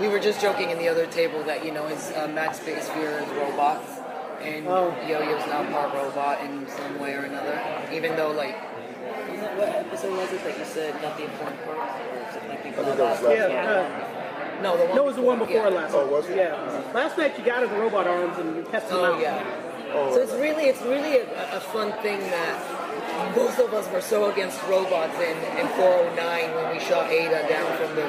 We 0.00 0.08
were 0.08 0.18
just 0.20 0.40
joking 0.40 0.70
in 0.70 0.78
the 0.78 0.88
other 0.88 1.06
table 1.06 1.42
that 1.44 1.64
you 1.64 1.72
know 1.72 1.86
his 1.86 2.10
uh, 2.12 2.28
Mack's 2.28 2.60
biggest 2.60 2.90
fear 2.92 3.18
is 3.18 3.28
robots, 3.30 3.88
and 4.42 4.66
Oh. 4.68 4.94
Yo-Yo's 5.08 5.46
now 5.46 5.64
part 5.72 5.94
robot 5.94 6.40
in 6.44 6.68
some 6.68 6.98
way 6.98 7.14
or 7.14 7.20
another. 7.22 7.58
Even 7.92 8.14
though 8.16 8.30
like, 8.32 8.56
what 9.56 9.68
episode 9.68 10.16
was 10.16 10.30
it 10.32 10.44
that 10.44 10.58
you 10.58 10.64
said 10.66 11.00
not 11.02 11.16
the 11.16 11.24
important 11.24 11.64
part? 11.64 11.78
Or 11.78 12.24
was 12.24 12.36
it 12.36 12.48
like 12.48 12.62
the 12.62 12.68
I 12.68 12.72
think 12.72 12.76
that 12.76 12.98
was 12.98 13.22
last 13.22 13.22
Yeah. 13.38 13.88
night. 13.88 14.62
No, 14.62 14.76
the 14.76 14.84
one. 14.86 14.96
no, 14.96 15.02
it 15.02 15.06
was 15.06 15.16
the 15.16 15.22
one 15.22 15.38
before 15.38 15.54
yeah. 15.54 15.68
last. 15.68 15.94
Oh, 15.94 16.02
night. 16.02 16.10
was 16.12 16.28
it? 16.28 16.36
Yeah. 16.36 16.82
Last 16.94 17.16
night 17.18 17.38
you 17.38 17.44
got 17.44 17.62
his 17.62 17.70
robot 17.70 18.06
arms 18.06 18.36
and 18.38 18.56
you 18.56 18.62
tested 18.64 18.90
them 18.92 18.98
Oh 19.00 19.14
out. 19.14 19.20
yeah. 19.20 19.62
So 20.12 20.20
it's 20.20 20.32
really 20.32 20.64
it's 20.64 20.82
really 20.82 21.18
a, 21.18 21.56
a 21.56 21.60
fun 21.60 21.92
thing 22.02 22.20
that 22.20 23.34
both 23.34 23.58
of 23.58 23.72
us 23.72 23.90
were 23.90 24.00
so 24.02 24.30
against 24.30 24.62
robots 24.64 25.14
in, 25.16 25.36
in 25.56 25.66
409 25.80 26.54
when 26.54 26.72
we 26.76 26.80
shot 26.80 27.08
AIDA 27.10 27.48
down 27.48 27.76
from 27.78 27.96
the 27.96 28.04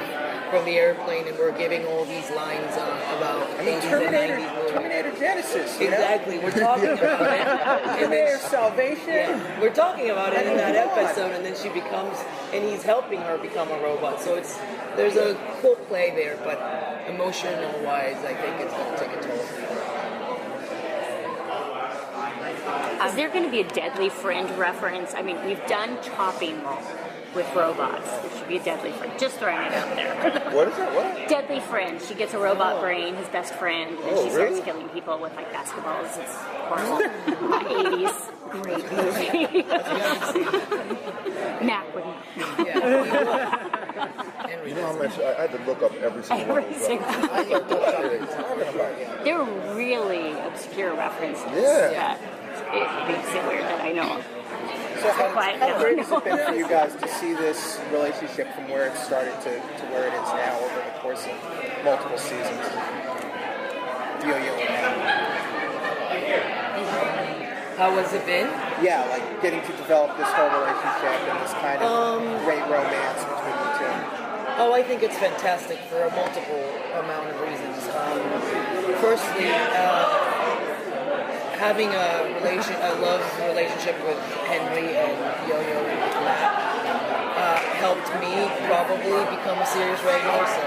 from 0.50 0.66
the 0.66 0.78
airplane 0.78 1.28
and 1.28 1.38
we're 1.38 1.58
giving 1.58 1.86
all 1.86 2.06
these 2.06 2.30
lines 2.32 2.72
uh, 2.78 3.16
about 3.18 3.50
I 3.60 3.66
mean, 3.66 3.82
Terminator, 3.82 4.38
Terminator 4.70 5.12
Genisys, 5.12 5.80
you 5.80 5.90
know? 5.90 5.98
Exactly, 5.98 6.40
we're 6.40 6.52
talking 6.52 6.90
about 6.90 7.22
it. 7.22 7.48
And 7.88 8.00
Terminator 8.00 8.38
Salvation. 8.38 9.08
yeah, 9.08 9.62
we're 9.62 9.74
talking 9.74 10.10
about 10.10 10.34
it 10.34 10.46
in 10.48 10.56
that 10.58 10.76
Come 10.76 11.00
episode, 11.00 11.32
and 11.32 11.46
then 11.46 11.56
she 11.56 11.70
becomes, 11.70 12.18
and 12.54 12.64
he's 12.64 12.84
helping 12.84 13.20
her 13.22 13.38
become 13.38 13.70
a 13.70 13.80
robot. 13.82 14.22
So 14.22 14.36
it's 14.36 14.58
there's 14.96 15.16
a 15.16 15.36
cool 15.62 15.76
play 15.88 16.12
there, 16.12 16.38
but 16.44 16.60
emotional 17.10 17.84
wise, 17.84 18.18
I 18.24 18.34
think 18.34 18.60
it's 18.62 18.74
going 18.74 18.94
to 18.94 19.00
take 19.00 19.12
a 19.18 19.22
toll. 19.22 19.78
I 23.00 23.08
Is 23.08 23.16
there 23.16 23.30
going 23.30 23.44
to 23.44 23.52
be 23.52 23.62
a 23.62 23.68
Deadly 23.68 24.10
Friend 24.10 24.50
reference? 24.58 25.14
I 25.14 25.22
mean, 25.22 25.44
we've 25.46 25.66
done 25.68 25.98
chopping 26.02 26.64
roll 26.64 26.80
with 27.36 27.54
robots. 27.56 28.10
There 28.10 28.32
should 28.38 28.48
be 28.48 28.58
a 28.58 28.64
Deadly 28.64 28.92
Friend. 28.92 29.12
Just 29.20 29.38
throwing 29.38 29.62
it 29.68 29.74
out 29.74 29.96
there. 29.96 30.52
What 30.58 30.68
is 30.70 30.76
that? 30.78 30.94
What? 30.96 31.28
Deadly 31.30 31.60
Friend. 31.60 32.02
She 32.02 32.14
gets 32.16 32.34
a 32.34 32.40
robot 32.40 32.82
brain, 32.82 33.16
his 33.16 33.28
best 33.30 33.54
friend, 33.56 33.92
and 33.92 34.00
Oh, 34.04 34.24
she 34.24 34.30
starts 34.32 34.52
really? 34.52 34.62
killing 34.64 34.90
people 34.90 35.20
with 35.20 35.34
like 35.36 35.52
basketballs. 35.54 36.18
It's 36.18 36.36
horrible. 36.36 36.98
80s. 37.68 38.32
Great 38.50 38.92
movie. 38.92 39.64
Mack 41.66 41.86
would 41.94 42.06
You 44.68 44.74
know 44.76 44.86
how 44.88 44.94
much 44.98 45.20
I, 45.20 45.36
I 45.38 45.42
had 45.42 45.52
to 45.52 45.60
look 45.66 45.82
up 45.82 45.94
every 45.96 46.24
single 46.24 46.58
Every 46.58 46.74
those. 46.74 46.82
single 46.86 47.08
I 47.08 47.12
was 47.42 47.50
like, 47.50 47.70
what 47.70 47.96
are 47.96 48.10
they 48.10 48.20
talking 48.26 48.68
about? 48.76 49.24
They're 49.24 49.76
really 49.76 50.32
obscure 50.40 50.94
references. 50.96 51.46
Yeah. 51.54 51.90
That 51.92 52.20
it 52.74 52.88
makes 53.18 53.30
it 53.34 53.44
weird 53.48 53.64
that 53.64 53.82
I 53.82 53.92
know. 53.92 54.22
So 55.08 55.14
how, 55.14 55.32
quiet 55.32 55.60
how 55.60 55.68
now. 55.68 55.80
great 55.80 56.00
has 56.00 56.12
it 56.12 56.24
been 56.24 56.38
for 56.46 56.54
you 56.54 56.68
guys 56.68 56.94
to 56.96 57.08
see 57.08 57.34
this 57.34 57.80
relationship 57.92 58.52
from 58.54 58.68
where 58.68 58.88
it 58.88 58.98
started 58.98 59.40
to, 59.48 59.56
to 59.56 59.84
where 59.88 60.04
it 60.04 60.14
is 60.14 60.30
now 60.36 60.60
over 60.60 60.84
the 60.84 61.00
course 61.00 61.24
of 61.24 61.32
multiple 61.86 62.18
seasons? 62.18 62.60
Yo-yo. 64.28 64.52
How 67.80 67.94
has 67.96 68.12
it 68.12 68.26
been? 68.26 68.52
Yeah, 68.84 69.08
like 69.08 69.24
getting 69.42 69.62
to 69.62 69.74
develop 69.80 70.18
this 70.18 70.28
whole 70.36 70.50
relationship 70.50 71.14
and 71.30 71.40
this 71.40 71.54
kind 71.64 71.80
of 71.80 71.88
Um, 71.88 72.26
great 72.44 72.66
romance 72.68 73.22
between 73.24 73.56
the 73.64 73.72
two. 73.80 73.96
Oh, 74.60 74.74
I 74.74 74.84
think 74.84 75.04
it's 75.04 75.16
fantastic 75.16 75.78
for 75.88 76.02
a 76.04 76.12
multiple 76.12 76.68
amount 77.00 77.30
of 77.30 77.40
reasons. 77.40 77.80
Um, 77.96 78.20
firstly, 79.00 79.48
uh, 79.54 80.37
having 81.58 81.90
a 81.90 82.38
relation, 82.40 82.74
a 82.82 82.94
love 83.02 83.22
relationship 83.50 83.98
with 84.06 84.18
Henry 84.46 84.96
and 84.96 85.14
Yo-Yo 85.50 85.80
uh, 87.38 87.58
helped 87.82 88.10
me 88.22 88.46
probably 88.70 89.26
become 89.36 89.58
a 89.60 89.66
serious 89.66 90.02
regular. 90.06 90.46
So, 90.48 90.62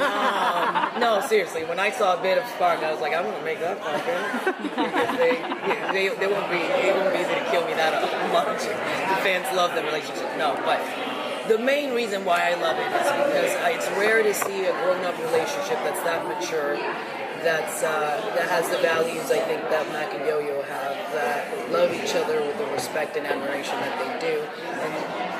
um, 0.00 1.00
no, 1.00 1.20
seriously, 1.28 1.64
when 1.64 1.78
I 1.78 1.90
saw 1.90 2.18
a 2.18 2.22
bit 2.22 2.38
of 2.38 2.46
spark, 2.56 2.80
I 2.80 2.90
was 2.92 3.00
like, 3.00 3.12
I'm 3.12 3.24
gonna 3.24 3.44
make 3.44 3.60
that 3.60 3.78
happen 3.78 4.24
they, 5.18 5.40
they, 5.92 6.08
they 6.16 6.26
won't 6.26 6.50
be, 6.50 6.58
they 6.58 6.92
won't 6.92 7.12
be 7.12 7.20
able 7.20 7.34
to 7.34 7.50
kill 7.50 7.66
me 7.66 7.74
that 7.74 7.92
much. 8.32 8.62
The 8.64 9.18
fans 9.22 9.46
love 9.56 9.74
the 9.74 9.82
relationship. 9.82 10.36
No, 10.38 10.56
but 10.64 10.80
the 11.48 11.58
main 11.58 11.94
reason 11.94 12.24
why 12.24 12.50
I 12.50 12.54
love 12.54 12.76
it 12.78 12.88
is 12.88 13.08
because 13.12 13.52
it's 13.76 13.88
rare 13.98 14.22
to 14.22 14.32
see 14.32 14.64
a 14.64 14.72
grown-up 14.72 15.18
relationship 15.18 15.78
that's 15.84 16.02
that 16.04 16.24
mature, 16.26 16.76
that's 17.44 17.82
uh, 17.84 18.16
that 18.34 18.48
has 18.48 18.68
the 18.70 18.78
values 18.78 19.30
I 19.30 19.38
think 19.44 19.60
that 19.68 19.86
Mack 19.92 20.12
and 20.16 20.24
Yo-Yo 20.26 20.62
have, 20.62 20.96
that 21.12 21.70
love 21.70 21.92
each 21.92 22.16
other 22.16 22.40
with 22.40 22.56
the 22.56 22.66
respect 22.72 23.16
and 23.16 23.26
admiration 23.26 23.76
that 23.84 23.94
they 24.00 24.32
do, 24.32 24.40
and 24.40 24.92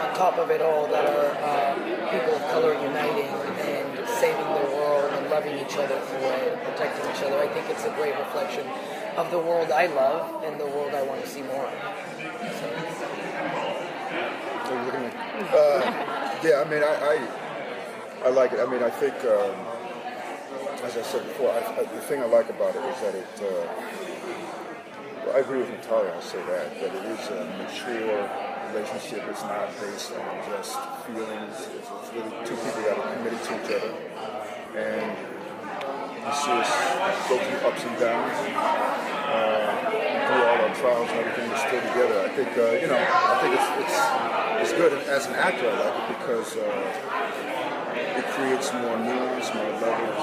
on 0.04 0.14
top 0.14 0.36
of 0.36 0.50
it 0.50 0.60
all, 0.60 0.86
that 0.88 1.04
are 1.08 1.32
uh, 1.40 1.72
people 2.12 2.36
of 2.36 2.42
color 2.52 2.74
uniting 2.76 3.32
and 3.64 3.88
saving 4.20 4.44
the 4.44 4.68
world 4.76 5.10
and 5.16 5.30
loving 5.30 5.56
each 5.58 5.76
other 5.80 5.98
through 6.06 6.28
it, 6.28 6.52
and 6.52 6.60
protecting 6.68 7.04
each 7.08 7.22
other. 7.24 7.40
I 7.40 7.48
think 7.48 7.70
it's 7.72 7.84
a 7.84 7.94
great 7.96 8.14
reflection 8.20 8.68
of 9.16 9.30
the 9.30 9.38
world 9.38 9.72
I 9.72 9.86
love 9.86 10.44
and 10.44 10.60
the 10.60 10.66
world 10.66 10.92
I 10.94 11.02
want 11.02 11.22
to 11.22 11.28
see 11.28 11.42
more 11.42 11.64
of. 11.64 11.72
So 14.68 14.74
Uh, 15.56 15.80
yeah, 16.44 16.60
I 16.60 16.68
mean, 16.68 16.82
I, 16.84 16.94
I, 17.00 18.26
I 18.26 18.30
like 18.30 18.52
it. 18.52 18.60
I 18.60 18.66
mean, 18.66 18.82
I 18.82 18.90
think, 18.90 19.14
um, 19.24 19.73
as 20.84 20.96
I 20.98 21.02
said 21.02 21.24
before, 21.24 21.50
I, 21.50 21.80
I, 21.80 21.82
the 21.82 22.00
thing 22.04 22.20
I 22.20 22.26
like 22.26 22.50
about 22.50 22.76
it 22.76 22.84
is 22.84 23.00
that 23.00 23.14
it. 23.14 23.34
Uh, 23.40 23.66
well, 25.24 25.36
I 25.36 25.38
agree 25.40 25.58
with 25.58 25.70
Natalia. 25.70 26.12
I'll 26.12 26.20
say 26.20 26.38
that 26.44 26.78
that 26.80 26.92
it 26.92 27.04
is 27.08 27.24
a 27.32 27.40
mature 27.56 28.20
relationship. 28.68 29.24
It's 29.30 29.42
not 29.42 29.72
based 29.80 30.12
on 30.12 30.44
just 30.52 30.76
feelings. 31.08 31.56
It's, 31.72 31.88
it's 31.88 32.12
really 32.12 32.30
two 32.44 32.56
people 32.60 32.82
that 32.84 32.98
are 33.00 33.16
committed 33.16 33.40
to 33.40 33.52
each 33.56 33.70
other, 33.72 33.96
and 34.76 35.08
you 36.20 36.32
see 36.36 36.52
us 36.52 36.70
go 37.28 37.40
through 37.40 37.68
ups 37.68 37.84
and 37.84 37.96
downs. 37.98 38.36
Uh, 39.24 40.04
through 40.28 40.42
all 40.44 40.58
our 40.68 40.74
trials 40.76 41.08
and 41.10 41.18
everything, 41.20 41.48
we're 41.48 41.64
still 41.64 41.80
together. 41.80 42.20
I 42.20 42.28
think, 42.28 42.50
uh, 42.56 42.70
you 42.76 42.86
know, 42.86 43.00
I 43.00 43.40
think 43.40 43.56
it's, 43.56 43.68
it's, 43.82 44.43
it's 44.60 44.72
good. 44.72 44.92
As 45.08 45.26
an 45.26 45.34
actor, 45.34 45.68
I 45.70 45.72
like 45.84 46.10
it 46.10 46.18
because 46.18 46.56
uh, 46.56 46.62
it 48.18 48.24
creates 48.26 48.72
more 48.72 48.96
nuance, 48.98 49.52
more 49.54 49.72
levels, 49.80 50.18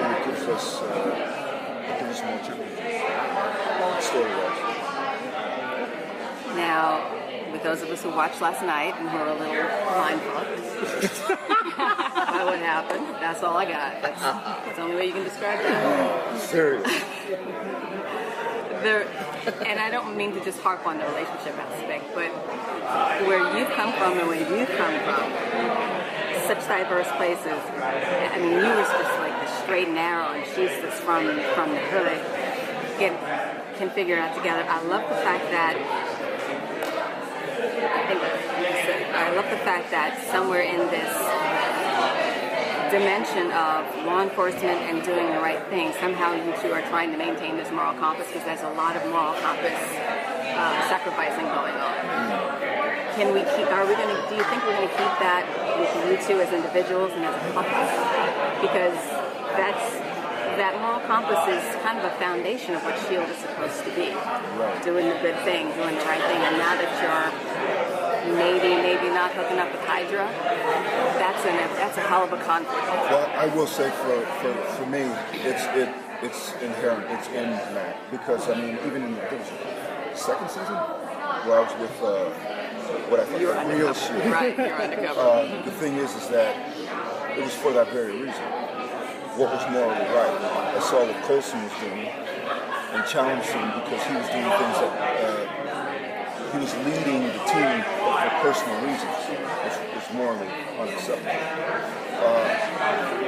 and 0.00 0.16
it 0.16 0.24
gives 0.26 0.44
us, 0.48 0.82
uh, 0.82 1.84
it 1.88 1.98
gives 2.00 2.20
us 2.20 2.24
more 2.24 2.38
challenges, 2.44 4.04
story-wise. 4.04 4.60
Now, 6.56 7.14
with 7.52 7.62
those 7.62 7.82
of 7.82 7.90
us 7.90 8.02
who 8.02 8.10
watched 8.10 8.40
last 8.40 8.62
night 8.62 8.94
and 8.98 9.08
who 9.08 9.16
are 9.16 9.28
a 9.28 9.34
little 9.38 9.54
mind 9.94 10.20
fucked 10.20 11.28
by 11.78 12.44
what 12.44 12.58
happened, 12.58 13.06
that's 13.20 13.42
all 13.42 13.56
I 13.56 13.64
got. 13.64 14.02
That's, 14.02 14.20
that's 14.20 14.76
the 14.76 14.82
only 14.82 14.96
way 14.96 15.06
you 15.06 15.12
can 15.12 15.24
describe 15.24 15.60
that. 15.60 16.40
Serious. 16.40 16.86
There, 18.82 19.06
and 19.46 19.78
I 19.78 19.90
don't 19.90 20.16
mean 20.16 20.32
to 20.34 20.44
just 20.44 20.60
harp 20.60 20.86
on 20.86 20.98
the 20.98 21.04
relationship 21.04 21.56
aspect, 21.58 22.14
but 22.14 22.30
where 23.28 23.42
you've 23.56 23.70
come 23.70 23.92
from 23.92 24.18
and 24.18 24.28
where 24.28 24.40
you've 24.40 24.68
come 24.76 24.94
from, 25.04 25.28
such 26.48 26.66
diverse 26.68 27.10
places. 27.16 27.60
I 27.76 28.38
mean, 28.40 28.52
you 28.52 28.72
was 28.72 28.88
just 28.88 29.14
like 29.20 29.36
the 29.40 29.48
straight 29.62 29.86
and 29.86 29.96
narrow, 29.96 30.32
and 30.32 30.44
she's 30.54 30.72
just 30.80 31.02
from 31.02 31.26
from 31.54 31.70
the 31.70 31.80
hood. 31.92 32.20
Get 32.98 33.12
can 33.76 33.90
figure 33.90 34.16
it 34.16 34.20
out 34.20 34.36
together. 34.36 34.64
I 34.68 34.82
love 34.84 35.02
the 35.08 35.16
fact 35.16 35.50
that 35.50 35.76
I 37.84 38.06
think 38.08 38.20
I 39.14 39.34
love 39.34 39.50
the 39.50 39.62
fact 39.64 39.90
that 39.90 40.22
somewhere 40.30 40.62
in 40.62 40.78
this 40.90 41.12
dimension 42.94 43.50
of 43.50 43.82
law 44.06 44.22
enforcement 44.22 44.78
and 44.86 45.02
doing 45.02 45.26
the 45.34 45.42
right 45.42 45.58
thing, 45.66 45.90
somehow 45.98 46.30
you 46.30 46.46
two 46.62 46.70
are 46.70 46.86
trying 46.94 47.10
to 47.10 47.18
maintain 47.18 47.56
this 47.56 47.66
moral 47.74 47.92
compass 47.98 48.28
because 48.30 48.46
there's 48.46 48.62
a 48.62 48.74
lot 48.78 48.94
of 48.94 49.02
moral 49.10 49.34
compass 49.42 49.74
uh, 50.54 50.78
sacrificing 50.86 51.42
going 51.50 51.74
on. 51.74 51.94
Can 53.18 53.34
we 53.34 53.42
keep? 53.58 53.66
Are 53.74 53.82
we 53.82 53.98
going 53.98 54.14
to? 54.14 54.18
Do 54.30 54.38
you 54.38 54.46
think 54.46 54.62
we're 54.62 54.78
going 54.78 54.86
to 54.86 54.94
keep 54.94 55.14
that 55.18 55.42
with 55.74 55.90
you 56.06 56.14
two 56.22 56.38
as 56.38 56.54
individuals 56.54 57.10
and 57.18 57.26
as 57.26 57.34
a 57.34 57.42
couple? 57.50 57.82
Because 58.62 58.98
that's 59.58 59.86
that 60.54 60.78
moral 60.78 61.02
compass 61.10 61.42
is 61.50 61.62
kind 61.82 61.98
of 61.98 62.06
a 62.06 62.14
foundation 62.22 62.78
of 62.78 62.82
what 62.86 62.94
Shield 63.10 63.26
is 63.26 63.38
supposed 63.42 63.82
to 63.82 63.90
be. 63.98 64.14
Doing 64.86 65.10
the 65.10 65.18
good 65.18 65.38
thing, 65.42 65.66
doing 65.74 65.98
the 65.98 66.06
right 66.06 66.22
thing, 66.30 66.38
and 66.46 66.62
now 66.62 66.78
that 66.78 66.90
you're 67.02 67.10
maybe, 68.32 68.74
maybe 68.80 69.08
not 69.12 69.32
hooking 69.32 69.58
up 69.58 69.70
with 69.72 69.82
Hydra, 69.82 70.26
that's 71.20 71.44
an 71.44 71.56
that's 71.76 71.96
a 71.98 72.00
hell 72.00 72.24
of 72.24 72.32
a 72.32 72.40
conflict. 72.42 72.86
Well, 73.10 73.28
I 73.36 73.46
will 73.54 73.66
say 73.66 73.90
for, 73.90 74.20
for, 74.40 74.54
for 74.76 74.86
me, 74.86 75.02
it's 75.44 75.64
it 75.76 75.92
it's 76.22 76.52
inherent. 76.62 77.10
It's 77.10 77.28
in 77.28 77.50
Matt 77.74 77.96
because 78.10 78.48
I 78.48 78.54
mean, 78.54 78.78
even 78.86 79.02
in 79.02 79.14
the 79.14 79.22
I 79.22 79.28
think 79.28 79.42
it 79.42 79.50
was 79.50 80.20
the 80.20 80.32
second 80.32 80.48
season, 80.48 80.76
where 81.44 81.58
I 81.58 81.62
was 81.66 81.74
with 81.80 81.96
uh, 82.02 82.30
what 83.10 83.20
I 83.20 83.24
thought 83.24 83.68
the 83.68 83.76
real 83.76 83.94
shit. 83.94 84.32
Right, 84.32 84.56
you 84.56 84.64
were 84.64 84.72
undercover. 84.72 85.20
Uh, 85.24 85.64
the 85.64 85.70
thing 85.72 85.94
is, 85.96 86.14
is 86.14 86.28
that 86.28 86.56
it 87.36 87.42
was 87.42 87.54
for 87.54 87.72
that 87.72 87.90
very 87.90 88.12
reason. 88.12 88.44
What 89.34 89.50
was 89.52 89.66
morally 89.72 90.06
right? 90.14 90.76
I 90.76 90.80
saw 90.80 91.04
what 91.04 91.24
Coulson 91.24 91.60
was 91.64 91.72
doing 91.80 92.06
and 92.94 93.02
challenged 93.06 93.50
him 93.50 93.66
because 93.82 94.02
he 94.06 94.14
was 94.14 94.28
doing 94.30 94.46
things 94.46 94.76
that 94.78 94.94
uh, 94.94 95.83
he 96.54 96.60
was 96.60 96.74
leading 96.86 97.22
the 97.24 97.32
team 97.50 97.82
for 97.82 98.14
personal 98.46 98.78
reasons, 98.86 99.18
which 99.26 99.74
was 99.90 100.06
morally 100.14 100.46
unacceptable. 100.78 101.34
Uh, 102.22 102.46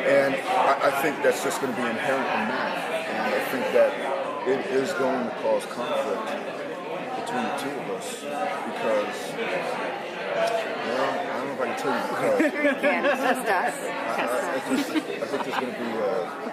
and 0.07 0.35
I, 0.35 0.79
I 0.87 0.91
think 1.03 1.23
that's 1.25 1.43
just 1.43 1.61
going 1.61 1.75
to 1.75 1.81
be 1.81 1.87
inherent 1.89 2.23
in 2.23 2.49
that. 2.55 2.79
And 3.11 3.35
I 3.35 3.41
think 3.51 3.65
that 3.75 3.91
it 4.47 4.67
is 4.71 4.93
going 4.93 5.25
to 5.27 5.35
cause 5.43 5.67
conflict 5.67 6.23
between 7.19 7.43
the 7.43 7.57
two 7.59 7.75
of 7.83 7.91
us 7.99 8.23
because, 8.23 9.19
well, 10.87 11.11
I 11.19 11.35
don't 11.35 11.47
know 11.49 11.55
if 11.55 11.61
I 11.61 11.67
can 11.67 11.79
tell 11.83 11.95
you 11.99 12.03
because. 12.15 12.39
Sure 12.39 12.63
you. 12.63 12.71
Just 12.71 13.43
us. 13.43 13.75
I, 13.77 14.23
I, 14.23 14.39
I, 14.55 14.71
just, 14.77 14.91
I 14.91 14.93
think 15.01 15.43
there's 15.43 15.59
going 15.59 15.75
to 15.75 15.79
be. 15.81 15.89
Uh, 15.99 16.47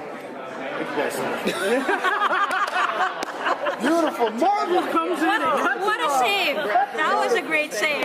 Beautiful 3.81 4.29
Marvel 4.31 4.81
comes 4.91 5.21
in. 5.21 5.27
What, 5.27 5.79
what 5.79 5.99
a 5.99 6.09
save! 6.19 6.55
That 6.55 7.15
was 7.23 7.33
a 7.33 7.41
great 7.41 7.73
save. 7.73 8.03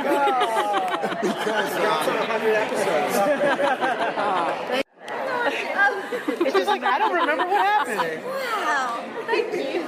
Um, 5.79 6.03
it's 6.45 6.55
just 6.55 6.67
like, 6.69 6.83
I 6.83 6.99
don't 6.99 7.15
remember 7.15 7.47
what 7.47 7.65
happened. 7.65 8.23
Wow, 8.25 9.05
thank 9.27 9.55
you. 9.55 9.83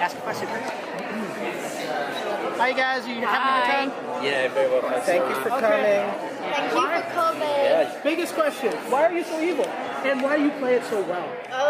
Ask 0.00 0.16
a 0.16 0.20
question. 0.20 0.48
Hi, 2.58 2.72
guys. 2.72 3.04
Are 3.04 3.08
you 3.14 3.20
having 3.26 3.48
a 3.48 3.56
good 3.60 3.70
time? 3.72 3.90
Yeah, 4.24 4.48
very 4.48 4.68
well. 4.68 4.82
thanks. 4.82 5.06
Thank 5.06 5.28
you 5.28 5.34
for 5.42 5.48
coming. 5.48 6.10
Thank 6.38 6.72
you 6.72 6.80
for 6.80 7.02
coming. 7.14 8.02
Biggest 8.02 8.34
question: 8.34 8.72
Why 8.90 9.02
are 9.04 9.12
you 9.12 9.24
so 9.24 9.40
evil, 9.40 9.66
and 9.66 10.22
why 10.22 10.36
do 10.38 10.42
you 10.44 10.50
play 10.52 10.74
it 10.74 10.84
so 10.84 11.00
well? 11.02 11.28
Oh, 11.52 11.67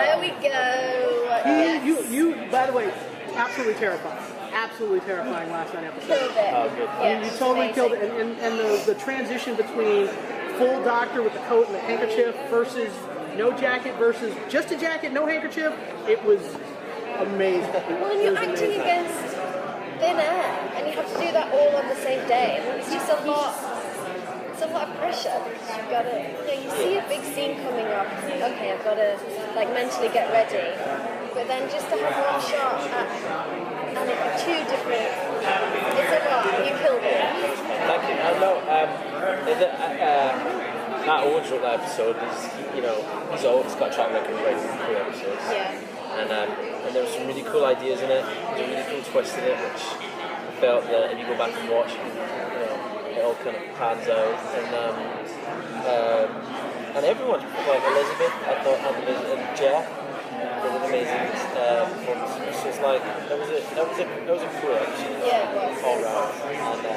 there 0.00 0.20
we 0.20 0.28
go. 0.42 1.42
He, 1.44 1.86
you, 1.86 2.02
you, 2.04 2.50
by 2.50 2.66
the 2.66 2.72
way, 2.72 2.92
absolutely 3.34 3.74
terrifying. 3.74 4.18
Absolutely 4.52 5.00
terrifying 5.00 5.50
last 5.50 5.72
night 5.74 5.84
episode. 5.84 6.08
Killed 6.08 6.30
it. 6.32 6.52
Oh, 6.54 6.68
good. 6.76 6.88
I 6.88 7.14
mean, 7.14 7.24
you 7.24 7.38
totally 7.38 7.72
killed 7.72 7.92
it. 7.92 8.02
And, 8.02 8.12
and, 8.12 8.40
and 8.40 8.58
the, 8.58 8.92
the 8.92 9.00
transition 9.00 9.54
between 9.56 10.08
full 10.58 10.82
doctor 10.84 11.22
with 11.22 11.32
the 11.32 11.38
coat 11.40 11.66
and 11.66 11.74
the 11.74 11.80
handkerchief 11.80 12.34
versus 12.50 12.92
no 13.36 13.56
jacket 13.56 13.96
versus 13.96 14.34
just 14.48 14.70
a 14.72 14.76
jacket, 14.76 15.12
no 15.12 15.26
handkerchief, 15.26 15.72
it 16.08 16.22
was 16.24 16.40
amazing. 17.18 17.70
Well, 17.72 18.12
and 18.12 18.22
you're 18.22 18.36
acting 18.36 18.56
amazing. 18.56 18.80
against 18.80 19.36
thin 20.00 20.16
air, 20.16 20.72
and 20.74 20.86
you 20.86 20.92
have 20.94 21.06
to 21.06 21.20
do 21.20 21.32
that 21.32 21.52
all 21.54 21.76
on 21.76 21.88
the 21.88 21.96
same 21.96 22.26
day. 22.26 22.58
And 22.60 22.80
it's 22.80 22.90
just 22.92 23.08
a 23.10 23.24
lot. 23.24 23.54
It's 24.60 24.68
a 24.68 24.74
lot 24.76 24.92
of 24.92 24.96
pressure. 25.00 25.40
because 25.40 25.72
You've 25.72 25.88
got 25.88 26.04
to, 26.04 26.20
you 26.20 26.36
know, 26.44 26.52
you 26.52 26.68
see 26.76 26.92
a 27.00 27.04
big 27.08 27.24
scene 27.32 27.56
coming 27.64 27.88
up. 27.96 28.04
Okay, 28.12 28.76
I've 28.76 28.84
got 28.84 29.00
to 29.00 29.16
like 29.56 29.72
mentally 29.72 30.12
get 30.12 30.28
ready, 30.28 30.76
but 31.32 31.48
then 31.48 31.64
just 31.72 31.88
to 31.88 31.96
have 31.96 32.12
one 32.12 32.44
shot 32.44 32.76
at, 32.92 33.08
and 33.88 34.04
it 34.04 34.20
two 34.36 34.60
different. 34.68 35.08
It's 35.96 36.12
a 36.12 36.20
lot. 36.28 36.44
You 36.60 36.76
killed 36.76 37.00
it. 37.08 37.24
Thank 37.88 38.04
you. 38.04 38.20
I 38.20 38.36
know. 38.36 38.60
Um, 38.68 38.88
the, 39.48 39.64
uh, 39.64 41.08
Matt 41.08 41.24
Owens 41.24 41.48
wrote 41.48 41.64
that 41.64 41.80
episode. 41.80 42.20
He's, 42.20 42.76
you 42.76 42.82
know, 42.84 43.00
he's 43.32 43.46
always 43.46 43.74
got 43.80 43.92
a 43.92 43.94
track 43.96 44.12
record 44.12 44.36
of 44.36 44.44
writing 44.44 44.60
cool 44.60 44.96
episodes. 45.08 45.40
Yeah. 45.48 45.72
And 46.20 46.28
um, 46.36 46.52
and 46.84 46.94
there 46.94 47.02
were 47.02 47.08
some 47.08 47.26
really 47.26 47.48
cool 47.48 47.64
ideas 47.64 48.02
in 48.02 48.10
it. 48.12 48.28
There's 48.28 48.60
a 48.60 48.68
really 48.68 48.84
cool 48.92 49.00
twist 49.08 49.38
in 49.40 49.44
it, 49.44 49.56
which 49.56 49.88
I 49.96 50.52
felt 50.60 50.84
that 50.84 51.12
if 51.12 51.18
you 51.18 51.24
go 51.24 51.38
back 51.40 51.56
and 51.56 51.70
watch, 51.72 51.96
you 53.30 53.36
all 53.36 53.44
kind 53.44 53.56
of 53.56 53.62
pans 53.76 54.08
out. 54.08 54.38
And 54.58 54.74
um, 54.74 54.96
um, 55.86 56.28
and 56.96 57.04
everyone, 57.06 57.40
like 57.40 57.82
Elizabeth, 57.84 58.34
I 58.46 58.62
thought, 58.64 58.80
and 58.80 58.96
Elizabeth 59.04 59.38
and 59.38 59.56
Jeff, 59.56 59.86
did 60.62 60.72
an 60.72 60.82
amazing 60.82 61.30
uh, 61.56 61.86
performance. 61.90 62.34
It 62.36 62.46
was 62.48 62.62
just 62.64 62.82
like 62.82 63.02
that 63.02 63.38
was 63.38 63.48
a 63.48 63.60
that 63.74 63.88
was 63.88 63.98
a 63.98 64.04
that 64.04 64.34
was 64.34 64.42
a 64.42 64.48
cool 64.60 64.74
episode. 64.74 65.22
Yeah, 65.26 65.52
it. 65.52 65.84
All 65.84 66.02
round. 66.02 66.34
And, 66.50 66.86
uh, 66.86 66.90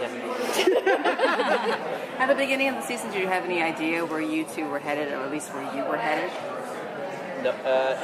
yeah. 0.00 0.10
At 2.18 2.26
the 2.28 2.34
beginning 2.34 2.68
of 2.68 2.74
the 2.76 2.82
season, 2.82 3.10
did 3.10 3.20
you 3.20 3.28
have 3.28 3.44
any 3.44 3.62
idea 3.62 4.04
where 4.04 4.20
you 4.20 4.44
two 4.44 4.66
were 4.68 4.78
headed, 4.78 5.12
or 5.12 5.22
at 5.22 5.30
least 5.30 5.52
where 5.54 5.62
you 5.74 5.84
were 5.84 5.96
headed? 5.96 6.30
No, 7.42 7.50
uh, 7.50 7.96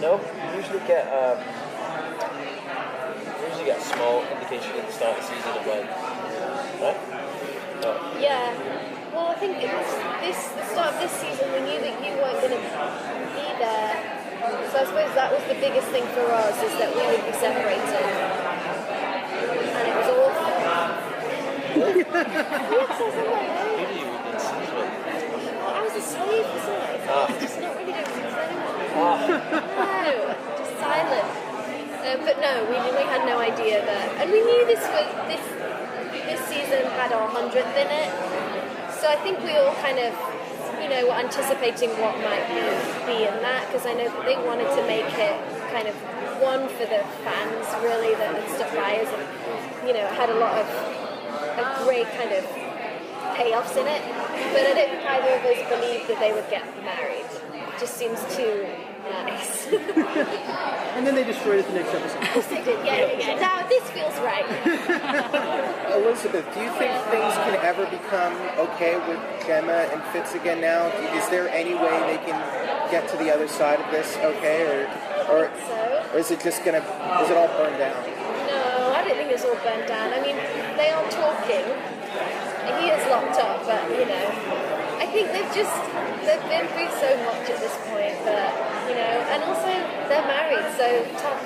no. 0.00 0.20
You 0.20 0.56
usually 0.56 0.80
get 0.86 1.06
um, 1.12 1.38
you 3.40 3.46
usually 3.48 3.64
get 3.64 3.78
a 3.78 3.79
small 3.94 4.22
indication 4.22 4.72
at 4.78 4.86
the 4.86 4.92
start 4.92 5.18
of 5.18 5.22
the 5.22 5.28
season 5.34 5.50
of 5.50 5.66
like, 5.66 5.88
right? 6.80 6.98
No. 7.82 7.90
Yeah. 8.20 8.54
Well, 9.12 9.26
I 9.28 9.34
think 9.34 9.58
it 9.58 9.70
was 9.72 9.90
this 10.22 10.38
the 10.54 10.64
start 10.70 10.94
of 10.94 11.00
this 11.02 11.12
season. 11.18 11.50
We 11.50 11.60
knew 11.66 11.80
that 11.82 11.98
you 11.98 12.14
weren't 12.22 12.38
going 12.38 12.54
to 12.54 12.62
be 12.62 13.46
there, 13.58 13.94
so 14.70 14.78
I 14.78 14.84
suppose 14.86 15.10
that 15.18 15.32
was 15.34 15.42
the 15.50 15.58
biggest 15.58 15.88
thing 15.90 16.06
for 16.14 16.24
us 16.30 16.54
is 16.62 16.72
that 16.78 16.94
we 16.94 17.02
would 17.10 17.24
be 17.26 17.34
separated, 17.34 18.06
and 19.74 19.84
it 19.90 19.94
was 19.98 20.08
awful. 20.14 20.50
yes, 21.74 22.06
I 22.14 23.02
was 23.02 23.14
in 23.18 23.26
my 23.26 23.42
head. 23.42 23.78
Usually 23.80 24.06
we've 24.06 24.24
been 24.30 24.38
scenes 24.38 24.70
with. 24.78 24.90
Well, 25.58 25.74
I 25.74 25.80
was 25.82 25.94
asleep, 25.98 26.46
wasn't 26.46 26.78
I? 26.78 27.02
Ah. 27.10 27.26
I 27.26 27.40
just 27.40 27.56
not 27.60 27.74
really 27.76 27.92
doing 27.92 28.04
things 28.06 28.34
anymore. 28.38 28.86
Ah. 28.94 29.86
But 32.16 32.40
no, 32.40 32.66
we 32.66 32.74
we 32.96 33.04
had 33.06 33.22
no 33.26 33.38
idea 33.38 33.84
that, 33.86 34.06
and 34.18 34.30
we 34.30 34.42
knew 34.42 34.66
this 34.66 34.82
was 34.90 35.06
this 35.30 35.44
this 36.26 36.40
season 36.50 36.82
had 36.98 37.12
our 37.12 37.28
hundredth 37.28 37.70
in 37.78 37.86
it. 37.86 38.10
So 38.98 39.06
I 39.06 39.16
think 39.22 39.38
we 39.46 39.54
all 39.56 39.74
kind 39.78 39.98
of, 39.98 40.10
you 40.82 40.90
know, 40.90 41.06
were 41.06 41.18
anticipating 41.18 41.90
what 42.02 42.18
might 42.20 42.44
be, 42.50 42.60
be 43.06 43.18
in 43.24 43.36
that 43.46 43.70
because 43.70 43.86
I 43.86 43.94
know 43.94 44.10
that 44.10 44.24
they 44.26 44.36
wanted 44.42 44.68
to 44.74 44.82
make 44.90 45.08
it 45.14 45.36
kind 45.70 45.86
of 45.86 45.94
one 46.42 46.66
for 46.74 46.84
the 46.90 47.00
fans 47.22 47.66
really 47.84 48.14
that 48.18 48.34
had 48.34 48.48
stuck 48.56 48.72
by 48.74 48.98
us 48.98 49.10
and 49.12 49.86
you 49.86 49.94
know 49.94 50.06
had 50.18 50.30
a 50.30 50.38
lot 50.40 50.56
of 50.56 50.66
a 50.66 51.84
great 51.84 52.08
kind 52.18 52.32
of 52.32 52.44
payoffs 53.38 53.76
in 53.78 53.86
it. 53.86 54.02
But 54.52 54.66
I 54.66 54.74
don't 54.74 54.90
think 54.90 55.04
either 55.06 55.32
of 55.38 55.42
us 55.46 55.60
believed 55.70 56.08
that 56.10 56.18
they 56.18 56.32
would 56.32 56.48
get 56.50 56.64
married. 56.84 57.28
It 57.54 57.78
just 57.78 57.96
seems 57.96 58.18
too 58.34 58.66
nice. 59.04 59.68
And 61.00 61.06
then 61.06 61.14
they 61.14 61.24
destroyed 61.24 61.60
it 61.60 61.66
the 61.68 61.74
next 61.74 61.94
episode. 61.94 62.36
Of 62.36 62.48
they 62.50 62.64
did. 62.64 62.84
Yeah, 62.84 62.98
yeah, 62.98 63.18
yeah. 63.18 63.40
Now 63.40 63.66
this 63.68 63.88
feels 63.90 64.12
right. 64.20 64.44
Elizabeth, 65.96 66.44
do 66.52 66.60
you 66.60 66.70
think 66.76 66.92
things 67.08 67.34
can 67.46 67.54
ever 67.64 67.86
become 67.86 68.34
okay 68.58 68.98
with 69.06 69.18
Jemma 69.46 69.86
and 69.92 70.02
Fitz 70.12 70.34
again 70.34 70.60
now? 70.60 70.88
Is 71.16 71.28
there 71.30 71.48
any 71.48 71.74
way 71.74 71.94
they 72.10 72.18
can 72.26 72.36
get 72.90 73.08
to 73.08 73.16
the 73.16 73.32
other 73.32 73.46
side 73.46 73.80
of 73.80 73.90
this 73.92 74.16
okay, 74.18 74.66
or 74.66 74.90
or, 75.30 75.50
so. 75.68 76.10
or 76.12 76.18
is 76.18 76.30
it 76.30 76.40
just 76.42 76.64
gonna 76.64 76.82
is 77.22 77.30
it 77.30 77.36
all 77.36 77.48
burned 77.56 77.78
down? 77.78 77.96
No, 78.50 78.92
I 78.92 79.04
don't 79.06 79.16
think 79.16 79.30
it's 79.30 79.44
all 79.44 79.54
burned 79.62 79.86
down. 79.86 80.12
I 80.12 80.20
mean, 80.20 80.36
they 80.76 80.90
are 80.90 81.08
talking. 81.08 81.64
He 82.82 82.90
is 82.90 83.02
locked 83.08 83.38
up, 83.38 83.64
but 83.64 83.82
you 83.94 84.04
know, 84.04 84.26
I 84.26 84.79
think 85.12 85.26
they've 85.32 85.54
just 85.54 85.74
they've 86.24 86.46
been 86.48 86.66
through 86.74 86.90
so 87.00 87.10
much 87.26 87.50
at 87.50 87.58
this 87.60 87.76
point 87.90 88.16
but 88.24 88.50
you 88.88 88.94
know, 88.96 89.16
and 89.30 89.42
also 89.44 89.70
they're 90.08 90.26
married, 90.26 90.66
so 90.76 90.86
tough. 91.22 91.40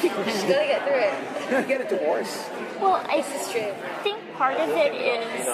She's 0.00 0.42
gotta 0.42 0.66
get 0.66 0.82
through 0.82 1.60
it. 1.60 1.68
Get 1.68 1.80
a 1.80 1.84
divorce. 1.88 2.48
Well, 2.80 2.96
I 3.08 3.22
This 3.22 3.46
is 3.46 3.52
true. 3.52 3.72
think 4.02 4.18
part 4.34 4.56
of 4.56 4.68
it 4.70 4.92
is 4.94 5.46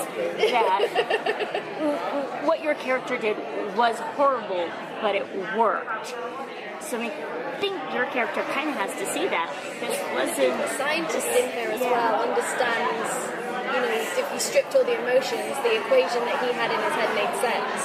that 0.51 2.43
what 2.47 2.63
your 2.63 2.75
character 2.75 3.17
did 3.19 3.37
was 3.77 3.99
horrible, 4.17 4.69
but 5.01 5.15
it 5.15 5.27
worked. 5.57 6.15
So 6.81 6.97
I 6.97 7.01
mean, 7.01 7.13
I 7.13 7.61
think 7.61 7.77
your 7.95 8.07
character 8.07 8.43
kind 8.55 8.69
of 8.71 8.77
has 8.77 8.91
to 8.99 9.07
see 9.13 9.29
that. 9.29 9.53
This 9.81 9.99
wasn't 10.15 10.59
The 10.59 10.69
scientist 10.79 11.27
in 11.29 11.51
here 11.53 11.71
as 11.71 11.81
Yeah. 11.81 11.91
well 11.93 12.23
understands. 12.29 13.11
You 13.73 13.81
know, 13.81 13.89
if 13.89 14.29
you 14.33 14.39
stripped 14.39 14.75
all 14.75 14.85
the 14.85 15.01
emotions, 15.01 15.57
the 15.65 15.81
equation 15.81 16.21
that 16.29 16.39
he 16.45 16.53
had 16.53 16.71
in 16.71 16.77
his 16.77 16.93
head 16.93 17.11
made 17.17 17.35
sense. 17.41 17.83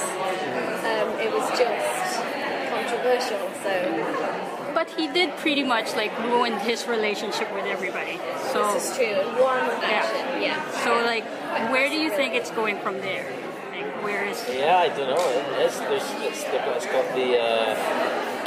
Um, 0.84 1.08
it 1.18 1.32
was 1.32 1.48
just 1.56 2.20
controversial. 2.68 3.40
So 3.64 4.72
But 4.74 4.90
he 4.90 5.08
did 5.08 5.36
pretty 5.38 5.64
much 5.64 5.94
like 5.96 6.12
ruin 6.24 6.58
his 6.60 6.86
relationship 6.86 7.52
with 7.54 7.64
everybody. 7.64 8.18
So 8.52 8.72
this 8.74 8.90
is 8.90 8.96
true. 8.96 9.16
One 9.42 9.64
action, 9.82 10.42
yeah. 10.42 10.60
So 10.84 11.00
like, 11.04 11.24
where 11.72 11.88
do 11.88 11.96
you 11.96 12.10
think 12.10 12.34
it's 12.34 12.50
going 12.50 12.78
from 12.80 13.00
there? 13.00 13.24
Like, 13.72 14.04
where 14.04 14.24
is? 14.26 14.44
Yeah, 14.52 14.78
I 14.78 14.88
don't 14.88 15.08
know. 15.08 15.24
It's, 15.64 15.78
there's, 15.78 16.04
it's, 16.20 16.44
it's 16.44 16.86
got 16.86 17.14
the 17.14 17.38
uh, 17.40 18.37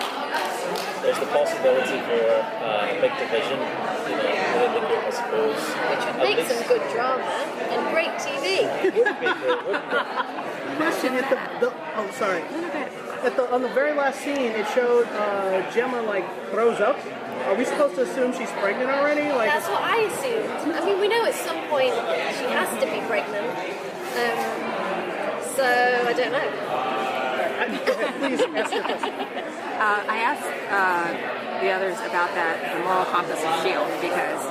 there's 1.02 1.20
the 1.20 1.26
possibility 1.28 1.98
for 2.06 2.22
uh, 2.62 2.86
a 2.86 2.98
big 3.02 3.14
division, 3.18 3.58
you 3.58 4.16
know, 4.16 4.30
within 4.54 4.74
the 4.74 4.82
group, 4.86 5.02
I 5.02 5.10
suppose. 5.10 5.58
Which 5.90 6.04
would 6.06 6.18
make 6.22 6.40
some 6.48 6.62
good 6.68 6.84
drama 6.94 7.26
and 7.74 7.82
great 7.94 8.14
TV. 8.22 8.70
Question 10.78 11.14
at 11.16 11.30
the, 11.30 11.66
the 11.66 11.74
oh 11.98 12.10
sorry. 12.14 12.42
At 13.24 13.36
the 13.36 13.52
on 13.52 13.62
the 13.62 13.70
very 13.70 13.94
last 13.94 14.22
scene, 14.22 14.52
it 14.52 14.68
showed 14.74 15.06
uh, 15.08 15.62
Jemma 15.72 16.06
like 16.06 16.26
throws 16.52 16.80
up. 16.80 16.98
Are 17.46 17.56
we 17.56 17.66
supposed 17.66 17.96
to 17.96 18.04
assume 18.04 18.34
she's 18.34 18.52
pregnant 18.52 18.90
already? 18.92 19.30
Like, 19.34 19.50
That's 19.50 19.68
what 19.68 19.82
I 19.82 20.02
assumed. 20.02 20.76
I 20.76 20.86
mean, 20.86 21.00
we 21.00 21.08
know 21.08 21.26
at 21.26 21.34
some 21.34 21.58
point 21.70 21.94
she 22.38 22.46
has 22.54 22.70
to 22.80 22.86
be 22.86 23.02
pregnant. 23.08 23.48
Um, 24.12 24.72
so 25.56 25.66
I 26.08 26.14
don't 26.14 26.32
know. 26.32 27.01
Please 27.72 28.42
ask 28.42 28.74
your 28.74 28.84
question. 28.84 29.14
Uh, 29.82 30.04
I 30.06 30.18
asked 30.22 30.52
uh, 30.70 31.08
the 31.64 31.72
others 31.72 31.98
about 32.04 32.36
that, 32.36 32.60
the 32.76 32.84
moral 32.84 33.06
compass 33.06 33.40
of 33.40 33.50
S.H.I.E.L.D., 33.64 33.98
because 34.04 34.42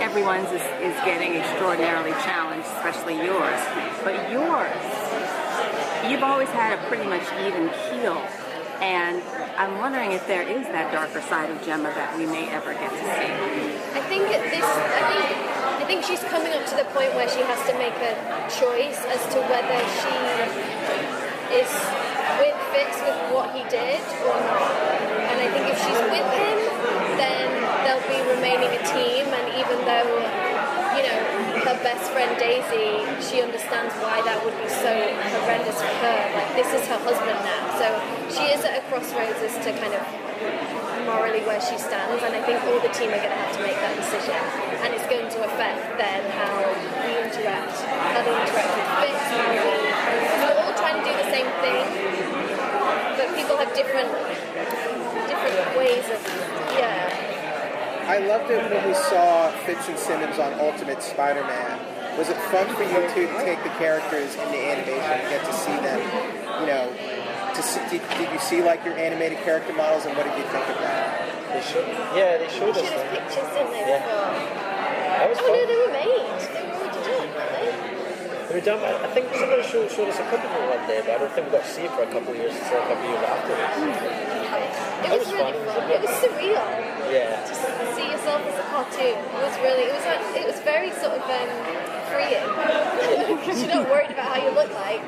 everyone's 0.00 0.48
is, 0.50 0.64
is 0.80 0.96
getting 1.04 1.36
extraordinarily 1.36 2.16
challenged, 2.24 2.66
especially 2.80 3.20
yours. 3.20 3.60
But 4.02 4.30
yours, 4.32 4.82
you've 6.08 6.24
always 6.24 6.48
had 6.50 6.74
a 6.74 6.80
pretty 6.88 7.04
much 7.04 7.24
even 7.44 7.68
keel. 7.86 8.18
And 8.80 9.22
I'm 9.56 9.78
wondering 9.78 10.12
if 10.12 10.26
there 10.26 10.42
is 10.42 10.64
that 10.68 10.92
darker 10.92 11.20
side 11.28 11.48
of 11.50 11.56
Jemma 11.64 11.92
that 11.96 12.16
we 12.16 12.26
may 12.26 12.48
ever 12.52 12.72
get 12.74 12.90
to 12.92 13.06
see. 13.16 13.32
I 13.96 14.02
think 14.08 14.28
this, 14.28 14.64
I 14.64 15.02
think, 15.12 15.24
I 15.80 15.84
think 15.88 16.04
she's 16.04 16.24
coming 16.28 16.52
up 16.52 16.64
to 16.68 16.76
the 16.76 16.88
point 16.92 17.14
where 17.16 17.28
she 17.28 17.40
has 17.40 17.60
to 17.68 17.74
make 17.80 17.96
a 18.02 18.12
choice 18.52 19.00
as 19.08 19.20
to 19.32 19.40
whether 19.48 19.80
she 20.00 20.14
is 21.56 21.70
with 22.40 22.56
Fitz 22.74 22.98
with 23.06 23.18
what 23.30 23.54
he 23.54 23.62
did 23.70 24.02
or 24.26 24.36
not. 24.36 24.70
And 25.30 25.36
I 25.40 25.48
think 25.52 25.70
if 25.70 25.78
she's 25.78 26.02
with 26.10 26.28
him, 26.34 26.58
then 27.18 27.46
they'll 27.86 28.06
be 28.10 28.20
remaining 28.34 28.72
a 28.74 28.82
team. 28.86 29.26
And 29.30 29.46
even 29.56 29.78
though, 29.86 30.10
you 30.96 31.02
know, 31.06 31.18
her 31.66 31.78
best 31.82 32.10
friend 32.14 32.34
Daisy, 32.38 33.02
she 33.18 33.42
understands 33.42 33.94
why 33.98 34.22
that 34.22 34.38
would 34.44 34.54
be 34.58 34.70
so 34.70 34.92
horrendous 34.92 35.78
for 35.82 35.94
her. 36.02 36.18
Like 36.34 36.50
this 36.54 36.70
is 36.70 36.86
her 36.86 37.00
husband 37.02 37.38
now, 37.42 37.74
so 37.74 37.86
she 38.30 38.54
is 38.54 38.62
at 38.62 38.78
a 38.78 38.82
crossroads 38.86 39.42
as 39.42 39.54
to 39.66 39.74
kind 39.74 39.94
of 39.94 40.02
morally 41.06 41.42
where 41.42 41.60
she 41.60 41.78
stands, 41.78 42.22
and 42.22 42.34
I 42.34 42.42
think 42.42 42.62
all 42.66 42.78
the 42.78 42.92
team 42.94 43.10
are 43.10 43.18
going 43.18 43.34
to 43.34 43.40
have 43.40 43.54
to 43.56 43.62
make 43.62 43.78
that 43.78 43.94
decision, 43.98 44.38
and 44.82 44.94
it's 44.94 45.06
going 45.06 45.26
to 45.26 45.38
affect 45.42 45.98
then 45.98 46.22
how 46.34 46.66
we 47.02 47.18
interact, 47.24 47.78
how 47.82 48.20
they 48.22 48.34
interact 48.34 48.72
with 48.74 48.90
Fitz, 49.06 49.26
how 49.34 49.50
we, 49.54 50.65
the 51.26 51.32
same 51.34 51.50
thing, 51.58 51.82
but 53.18 53.26
people 53.34 53.56
people 53.56 53.56
have 53.58 53.74
different 53.74 54.10
different 55.26 55.76
ways 55.76 56.04
of 56.10 56.20
yeah. 56.78 58.06
I 58.06 58.18
loved 58.18 58.50
it 58.50 58.62
when 58.70 58.86
we 58.86 58.94
saw 58.94 59.50
Fitz 59.66 59.88
and 59.88 59.98
Simmons 59.98 60.38
on 60.38 60.54
Ultimate 60.60 61.02
Spider-Man. 61.02 62.18
Was 62.18 62.28
it 62.28 62.36
fun 62.54 62.66
for 62.76 62.82
you 62.84 63.02
two 63.14 63.26
to 63.26 63.38
take 63.44 63.62
the 63.64 63.70
characters 63.82 64.34
in 64.36 64.48
the 64.52 64.62
animation 64.62 65.10
and 65.10 65.28
get 65.28 65.44
to 65.44 65.52
see 65.52 65.74
them? 65.82 66.00
You 66.60 66.66
know, 66.66 66.86
to 67.54 67.62
see, 67.62 67.80
did, 67.90 68.02
did 68.16 68.30
you 68.32 68.38
see 68.38 68.62
like 68.62 68.84
your 68.84 68.94
animated 68.96 69.38
character 69.42 69.72
models, 69.74 70.06
and 70.06 70.16
what 70.16 70.24
did 70.24 70.36
you 70.38 70.44
think 70.44 70.68
of 70.68 70.78
that? 70.78 71.26
They 71.52 71.62
showed, 71.62 71.88
yeah, 72.14 72.38
they 72.38 72.48
showed 72.48 72.76
us 72.76 72.76
Showed 72.76 72.86
us 72.86 72.90
that. 72.90 73.10
pictures, 73.10 73.48
didn't 73.52 73.72
they? 73.72 73.80
Yeah. 73.80 73.98
before? 74.00 74.56
That 75.18 75.28
was 75.30 75.38
oh 75.40 75.46
no, 75.46 75.50
fun. 75.50 75.66
they 75.66 75.78
were 75.82 75.92
made. 75.92 76.06
They 76.54 76.62
were 76.62 76.74
already 76.78 77.00
done, 77.02 77.28
weren't 77.34 77.52
they? 77.52 78.35
They 78.48 78.54
were 78.54 78.60
done. 78.64 78.78
I 78.78 78.94
I 79.04 79.08
think 79.10 79.26
somebody 79.34 79.62
showed, 79.66 79.90
showed 79.90 80.08
us 80.08 80.18
a 80.22 80.26
couple 80.30 80.46
of 80.46 80.54
them 80.54 80.70
one 80.70 80.84
day, 80.86 81.02
but 81.02 81.10
I 81.14 81.18
don't 81.18 81.32
think 81.34 81.46
we 81.50 81.52
got 81.58 81.64
to 81.66 81.70
see 81.70 81.82
it 81.82 81.90
for 81.92 82.02
a 82.06 82.10
couple 82.14 82.30
of 82.30 82.38
years 82.38 82.54
until 82.54 82.78
a 82.78 82.86
couple 82.86 83.02
of 83.02 83.10
years 83.10 83.24
afterwards. 83.26 83.74
It 85.02 85.10
was, 85.10 85.26
was 85.26 85.32
really 85.34 85.58
fun. 85.66 85.82
fun. 85.82 85.90
It 85.90 86.00
was 86.06 86.14
surreal. 86.22 86.66
Yeah. 87.10 87.42
Just 87.46 87.62
to 87.66 87.84
see 87.98 88.06
yourself 88.06 88.40
as 88.46 88.56
a 88.58 88.66
cartoon. 88.70 89.18
It 89.18 89.42
was 89.42 89.54
really. 89.66 89.84
It 89.90 89.94
was 89.98 90.06
like. 90.06 90.22
It 90.38 90.46
was 90.46 90.58
very 90.62 90.90
sort 90.94 91.18
of 91.18 91.22
um, 91.26 91.50
freeing 92.10 92.46
because 93.42 93.58
you're 93.62 93.74
not 93.74 93.90
worried 93.90 94.10
about 94.14 94.30
how 94.30 94.38
you 94.38 94.54
look 94.54 94.70
like. 94.78 95.02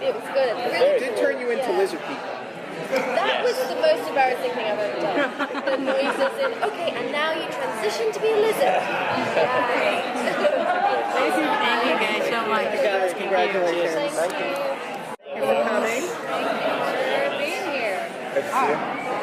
It 0.00 0.12
was 0.16 0.24
good. 0.32 0.52
Really 0.56 0.96
It 0.96 1.04
did 1.04 1.12
cool. 1.16 1.24
turn 1.24 1.40
you 1.40 1.52
into 1.52 1.68
Yeah. 1.68 1.78
lizard 1.78 2.00
people. 2.08 2.32
That 2.94 3.42
was 3.42 3.56
the 3.68 3.76
most 3.80 4.08
embarrassing 4.08 4.52
thing 4.52 4.66
I've 4.66 4.78
ever 4.78 5.00
done. 5.00 5.28
the 5.64 5.76
noises 5.92 6.32
in. 6.42 6.50
Okay, 6.68 6.90
and 6.96 7.12
now 7.12 7.32
you 7.32 7.46
transition 7.52 8.12
to 8.12 8.20
be 8.20 8.28
a 8.32 8.36
lizard. 8.40 8.80
Right. 9.34 10.23
Thank 11.24 11.36
you, 11.36 11.48
thank 11.48 11.84
you 11.84 12.20
guys 12.20 12.28
so 12.28 12.46
much. 12.48 12.64
Thank 12.64 12.76
you 12.76 12.84
guys, 12.84 13.14
congratulations. 13.14 14.12
Thank 14.12 14.32
you. 14.38 14.52
for 15.40 15.56
coming. 15.64 16.04
For 16.12 17.38
being 17.38 17.66
here. 17.72 18.04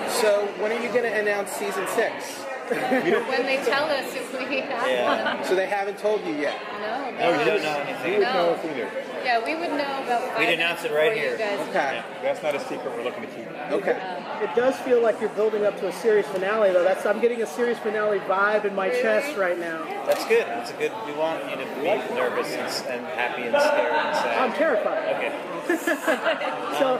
So, 0.09 0.47
when 0.59 0.71
are 0.71 0.81
you 0.81 0.89
going 0.89 1.03
to 1.03 1.13
announce 1.19 1.51
season 1.51 1.85
six? 1.89 2.50
When 3.31 3.45
they 3.45 3.57
tell 3.65 3.85
us 3.85 4.15
if 4.15 4.31
we 4.31 4.61
have 4.61 5.37
one. 5.37 5.45
So 5.45 5.55
they 5.55 5.67
haven't 5.67 5.97
told 5.97 6.25
you 6.25 6.33
yet. 6.33 6.55
No, 6.79 7.11
No, 7.11 7.39
you 7.39 7.45
don't 7.45 7.61
know 7.63 7.79
anything. 7.79 8.13
You 8.13 8.19
would 8.19 8.27
know 8.33 8.53
if 8.53 8.63
we 8.63 8.71
knew. 8.71 8.87
Yeah, 9.23 9.43
we 9.43 9.55
would 9.55 9.71
know 9.71 10.03
about 10.03 10.29
five 10.29 10.39
We'd 10.39 10.53
announce 10.53 10.83
it 10.83 10.91
right 10.91 11.13
here. 11.13 11.33
You 11.33 11.37
guys 11.37 11.59
Okay. 11.69 12.03
That's 12.23 12.41
not 12.41 12.55
a 12.55 12.59
secret 12.61 12.95
we're 12.95 13.03
looking 13.03 13.21
to 13.23 13.27
keep. 13.27 13.47
Okay. 13.71 13.99
It 14.41 14.55
does 14.55 14.75
feel 14.77 15.01
like 15.01 15.19
you're 15.19 15.29
building 15.29 15.65
up 15.65 15.77
to 15.81 15.87
a 15.87 15.91
series 15.91 16.25
finale, 16.27 16.71
though. 16.71 16.83
That's 16.83 17.05
I'm 17.05 17.19
getting 17.19 17.41
a 17.41 17.45
series 17.45 17.77
finale 17.77 18.19
vibe 18.19 18.65
in 18.65 18.73
my 18.73 18.89
chest 18.89 19.37
right 19.37 19.59
now. 19.59 19.83
That's 20.05 20.25
good. 20.25 20.47
That's 20.47 20.71
a 20.71 20.73
good. 20.73 20.91
We 21.05 21.13
want 21.13 21.43
you 21.49 21.57
to 21.57 21.65
be 21.75 22.15
nervous 22.15 22.47
and, 22.53 22.87
and 22.89 23.05
happy 23.07 23.43
and 23.43 23.55
scared 23.61 23.91
and 23.93 24.15
sad. 24.15 24.37
I'm 24.39 24.53
terrified. 24.53 25.15
Okay. 25.15 25.47
So, 26.81 26.97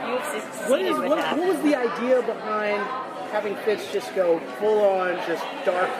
what 0.68 0.80
is 0.80 0.96
what, 0.96 1.18
what 1.18 1.48
was 1.48 1.60
the 1.62 1.74
idea 1.74 2.22
behind 2.22 2.86
having 3.32 3.56
Fitz 3.64 3.90
just 3.92 4.14
go 4.14 4.38
full 4.58 4.84
on, 4.84 5.16
just 5.26 5.42
dark, 5.64 5.90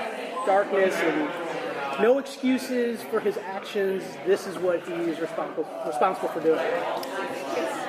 darkness, 0.47 0.95
and 0.95 1.29
no 2.01 2.19
excuses 2.19 3.03
for 3.03 3.21
his 3.21 3.39
actions? 3.39 4.05
This 4.27 4.47
is 4.47 4.59
what 4.59 4.87
he 4.87 4.93
is 4.93 5.19
responsible 5.19 5.67
responsible 5.87 6.29
for 6.29 6.41
doing. 6.41 6.61
It's 6.61 7.83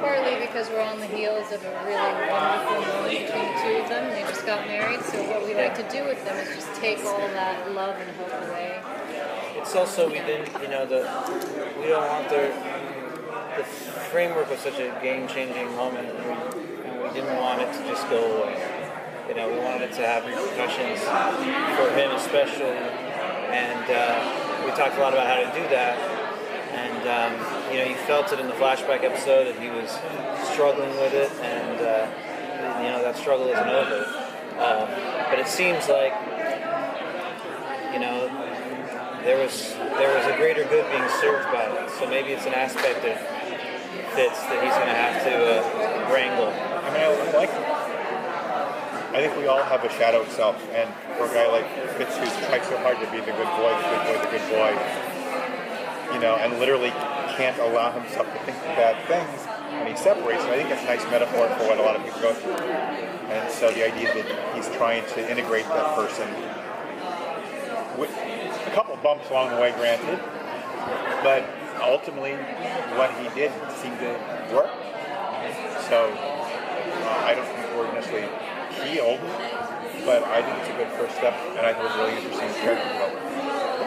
Partly 0.00 0.36
because 0.46 0.68
we're 0.70 0.82
on 0.82 0.98
the 0.98 1.06
heels 1.06 1.52
of 1.52 1.64
a 1.64 1.70
really 1.86 2.30
wonderful 2.30 2.80
moment 2.80 3.10
between 3.10 3.46
the 3.46 3.60
two 3.62 3.76
of 3.82 3.88
them. 3.88 4.10
They 4.10 4.22
just 4.22 4.44
got 4.44 4.66
married, 4.66 5.02
so 5.04 5.22
what 5.30 5.46
we 5.46 5.54
like 5.54 5.74
to 5.76 5.88
do 5.88 6.04
with 6.04 6.22
them 6.24 6.36
is 6.36 6.48
just 6.56 6.74
take 6.80 6.98
all 7.04 7.18
that 7.18 7.70
love 7.72 7.96
and 7.96 8.10
hope 8.16 8.32
away. 8.48 8.82
It's 9.56 9.74
also 9.76 10.08
we 10.08 10.18
didn't, 10.18 10.50
you 10.60 10.68
know, 10.68 10.84
the 10.84 11.08
we 11.80 11.88
don't 11.88 12.06
want 12.08 12.28
their 12.28 12.52
the 13.56 13.64
framework 13.64 14.50
was 14.50 14.58
such 14.60 14.78
a 14.80 14.96
game-changing 15.00 15.74
moment, 15.76 16.08
didn't 17.14 17.38
want 17.38 17.62
it 17.62 17.72
to 17.72 17.78
just 17.86 18.10
go 18.10 18.18
away. 18.18 18.58
You 19.28 19.34
know, 19.36 19.48
we 19.48 19.58
wanted 19.58 19.88
it 19.88 19.94
to 19.94 20.04
have 20.04 20.26
repercussions 20.26 20.98
for 21.78 21.88
him 21.94 22.10
especially, 22.10 22.76
and 23.54 23.86
uh, 23.86 24.66
we 24.66 24.70
talked 24.74 24.98
a 24.98 25.00
lot 25.00 25.14
about 25.14 25.30
how 25.30 25.38
to 25.38 25.48
do 25.54 25.64
that. 25.70 25.94
And 26.74 27.06
um, 27.06 27.32
you 27.72 27.78
know, 27.78 27.86
you 27.86 27.94
felt 28.04 28.32
it 28.32 28.40
in 28.40 28.48
the 28.48 28.58
flashback 28.58 29.04
episode 29.04 29.46
that 29.46 29.62
he 29.62 29.70
was 29.70 29.94
struggling 30.52 30.90
with 30.98 31.14
it, 31.14 31.30
and 31.38 31.78
uh, 31.80 32.82
you 32.82 32.90
know 32.90 33.00
that 33.00 33.16
struggle 33.16 33.46
isn't 33.46 33.68
over. 33.68 34.04
Uh, 34.58 35.30
but 35.30 35.38
it 35.38 35.46
seems 35.46 35.88
like 35.88 36.12
you 37.94 38.00
know 38.02 38.26
there 39.22 39.38
was 39.38 39.72
there 39.96 40.10
was 40.18 40.26
a 40.26 40.36
greater 40.36 40.64
good 40.64 40.84
being 40.90 41.08
served 41.22 41.46
by 41.54 41.62
it. 41.62 41.90
So 41.90 42.10
maybe 42.10 42.32
it's 42.32 42.46
an 42.46 42.54
aspect 42.54 43.06
of 43.06 43.16
Fitz 44.18 44.38
that 44.50 44.58
he's 44.62 44.74
going 44.74 44.90
to 44.90 44.98
have 44.98 45.22
to 45.22 45.34
uh, 45.62 46.12
wrangle. 46.12 46.73
I 46.84 46.92
mean, 46.92 47.00
I 47.00 47.08
like. 47.32 47.50
I 49.14 49.22
think 49.22 49.36
we 49.38 49.46
all 49.46 49.62
have 49.62 49.84
a 49.84 49.90
shadow 49.90 50.26
self, 50.34 50.58
and 50.74 50.90
for 51.16 51.30
a 51.30 51.32
guy 51.32 51.46
like 51.46 51.66
Fitz 51.94 52.18
who's 52.18 52.34
tried 52.46 52.64
so 52.66 52.76
hard 52.78 52.98
to 52.98 53.06
be 53.14 53.22
the 53.22 53.30
good 53.30 53.50
boy, 53.54 53.70
the 53.70 53.86
good 53.94 54.02
boy, 54.10 54.18
the 54.18 54.30
good 54.34 54.46
boy, 54.50 54.74
you 56.12 56.18
know, 56.18 56.34
and 56.34 56.58
literally 56.58 56.90
can't 57.38 57.56
allow 57.62 57.92
himself 57.94 58.26
to 58.26 58.38
think 58.42 58.58
bad 58.74 58.98
things, 59.06 59.46
and 59.70 59.88
he 59.88 59.94
separates. 59.94 60.42
I 60.50 60.56
think 60.56 60.68
that's 60.68 60.82
a 60.82 60.86
nice 60.86 61.04
metaphor 61.14 61.46
for 61.46 61.62
what 61.70 61.78
a 61.78 61.82
lot 61.82 61.94
of 61.94 62.02
people 62.02 62.20
go 62.20 62.34
through. 62.34 62.58
And 62.58 63.50
so 63.50 63.70
the 63.70 63.86
idea 63.86 64.12
that 64.14 64.26
he's 64.54 64.68
trying 64.74 65.06
to 65.14 65.30
integrate 65.30 65.66
that 65.68 65.94
person 65.94 66.26
with 67.98 68.10
a 68.10 68.70
couple 68.74 68.96
bumps 68.96 69.30
along 69.30 69.54
the 69.54 69.60
way, 69.62 69.70
granted, 69.78 70.18
but 71.22 71.46
ultimately 71.82 72.34
what 72.98 73.14
he 73.22 73.30
did 73.38 73.52
seemed 73.78 73.98
to 74.02 74.10
work. 74.50 74.74
So 75.86 76.10
I 77.04 77.34
don't 77.34 77.46
think 77.46 77.66
we're 77.76 77.92
necessarily 77.92 78.28
healed, 78.88 79.20
but 80.04 80.22
I 80.24 80.42
think 80.42 80.58
it's 80.60 80.70
a 80.70 80.76
good 80.76 80.90
first 80.98 81.16
step, 81.16 81.34
and 81.56 81.64
I 81.66 81.72
think 81.72 81.84
it's 81.86 81.96
really 81.96 82.16
interesting 82.16 82.50
character 82.62 82.88
development. 82.88 83.26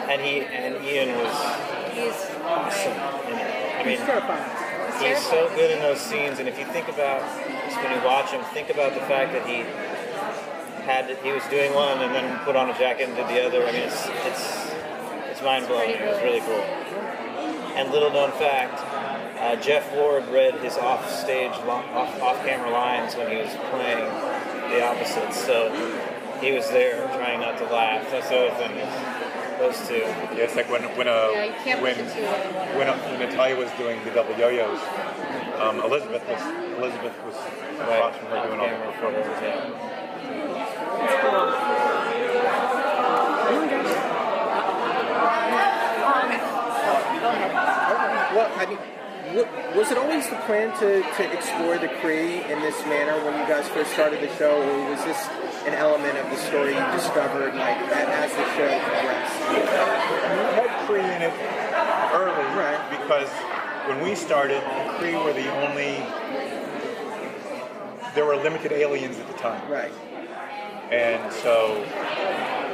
And 0.08 0.18
he 0.22 0.40
and 0.40 0.76
Iain 0.80 1.10
was 1.18 1.34
He's 1.92 2.30
awesome. 2.46 2.92
in 3.26 3.38
it. 3.38 3.50
I 3.74 3.82
mean, 3.84 3.98
terrifying. 3.98 4.46
he's 5.02 5.18
so 5.26 5.50
good 5.56 5.70
in 5.70 5.80
those 5.80 6.00
scenes. 6.00 6.38
And 6.38 6.48
if 6.48 6.58
you 6.58 6.64
think 6.66 6.88
about 6.88 7.22
when 7.82 7.90
you 7.92 8.04
watch 8.06 8.30
him, 8.30 8.42
think 8.54 8.70
about 8.70 8.94
the 8.94 9.00
fact 9.10 9.32
that 9.32 9.46
he 9.46 9.66
had 10.86 11.10
he 11.22 11.32
was 11.32 11.42
doing 11.50 11.74
one 11.74 11.98
and 11.98 12.14
then 12.14 12.38
put 12.44 12.56
on 12.56 12.70
a 12.70 12.78
jacket 12.78 13.08
and 13.08 13.16
did 13.16 13.26
the 13.28 13.44
other. 13.44 13.66
I 13.66 13.72
mean, 13.72 13.82
it's 13.82 14.06
it's 14.24 14.72
it's 15.30 15.42
mind 15.42 15.66
blowing. 15.66 15.90
It 15.90 16.06
was 16.06 16.22
really 16.22 16.40
cool. 16.40 16.62
And 17.76 17.90
little 17.92 18.10
known 18.10 18.30
fact, 18.32 18.80
uh, 19.48 19.56
Jeff 19.56 19.90
Ward 19.94 20.26
read 20.28 20.54
his 20.60 20.76
off-stage, 20.76 21.52
off, 21.52 22.20
off-camera 22.20 22.70
lines 22.70 23.16
when 23.16 23.30
he 23.30 23.36
was 23.36 23.50
playing 23.70 24.04
the 24.70 24.84
opposites. 24.84 25.36
So 25.44 25.70
he 26.40 26.52
was 26.52 26.68
there 26.70 27.06
trying 27.16 27.40
not 27.40 27.56
to 27.58 27.64
laugh. 27.64 28.10
That's 28.10 28.28
the 28.28 28.50
other 28.50 28.54
thing. 28.68 28.76
Those 29.58 29.88
two. 29.88 29.94
Yeah, 30.36 30.44
it's 30.46 30.54
like 30.54 30.70
when 30.70 30.82
when 30.96 31.08
uh, 31.08 31.30
Yeah, 31.66 31.80
when 31.82 31.96
put 31.96 32.04
the 32.06 32.14
two 32.14 32.24
of 32.26 32.30
them 32.30 32.46
in 32.46 32.54
one. 32.54 32.78
when, 32.78 32.88
uh, 32.88 32.96
when 33.10 33.18
Natalia 33.18 33.56
was 33.56 33.70
doing 33.72 33.98
the 34.04 34.10
double 34.12 34.36
yo-yos, 34.38 34.78
um, 35.58 35.80
Elizabeth 35.80 36.22
was 36.28 36.40
Elizabeth 36.78 37.16
was 37.26 37.34
across 37.80 38.14
from 38.16 38.28
her 38.28 38.46
doing 38.46 38.60
all 38.60 38.68
the 38.70 38.76
performances. 38.92 40.48
Well, 47.18 48.52
I 48.54 48.66
mean, 48.66 48.78
wa- 48.78 48.97
was 49.34 49.90
it 49.90 49.98
always 49.98 50.28
the 50.28 50.36
plan 50.46 50.72
to, 50.78 51.02
to 51.02 51.32
explore 51.32 51.78
the 51.78 51.88
Kree 52.00 52.48
in 52.48 52.60
this 52.60 52.78
manner 52.86 53.22
when 53.24 53.38
you 53.38 53.46
guys 53.46 53.68
first 53.68 53.92
started 53.92 54.20
the 54.20 54.34
show, 54.36 54.62
or 54.62 54.90
was 54.90 55.04
this 55.04 55.26
an 55.66 55.74
element 55.74 56.16
of 56.16 56.30
the 56.30 56.36
story 56.36 56.74
you 56.74 56.86
discovered 56.92 57.54
like 57.54 57.76
as 57.76 58.30
the 58.32 58.44
show 58.56 58.68
progressed? 58.80 59.38
We 59.50 59.60
had 60.56 60.88
Kree 60.88 61.04
in 61.04 61.22
it 61.22 61.34
early 62.14 62.44
right. 62.56 62.80
because 62.90 63.28
when 63.88 64.02
we 64.02 64.14
started, 64.14 64.62
Kree 64.98 65.22
were 65.22 65.32
the 65.32 65.50
only. 65.66 66.02
There 68.14 68.24
were 68.24 68.36
limited 68.36 68.72
aliens 68.72 69.18
at 69.18 69.26
the 69.28 69.34
time. 69.34 69.70
Right. 69.70 69.92
And 70.90 71.32
so, 71.32 71.84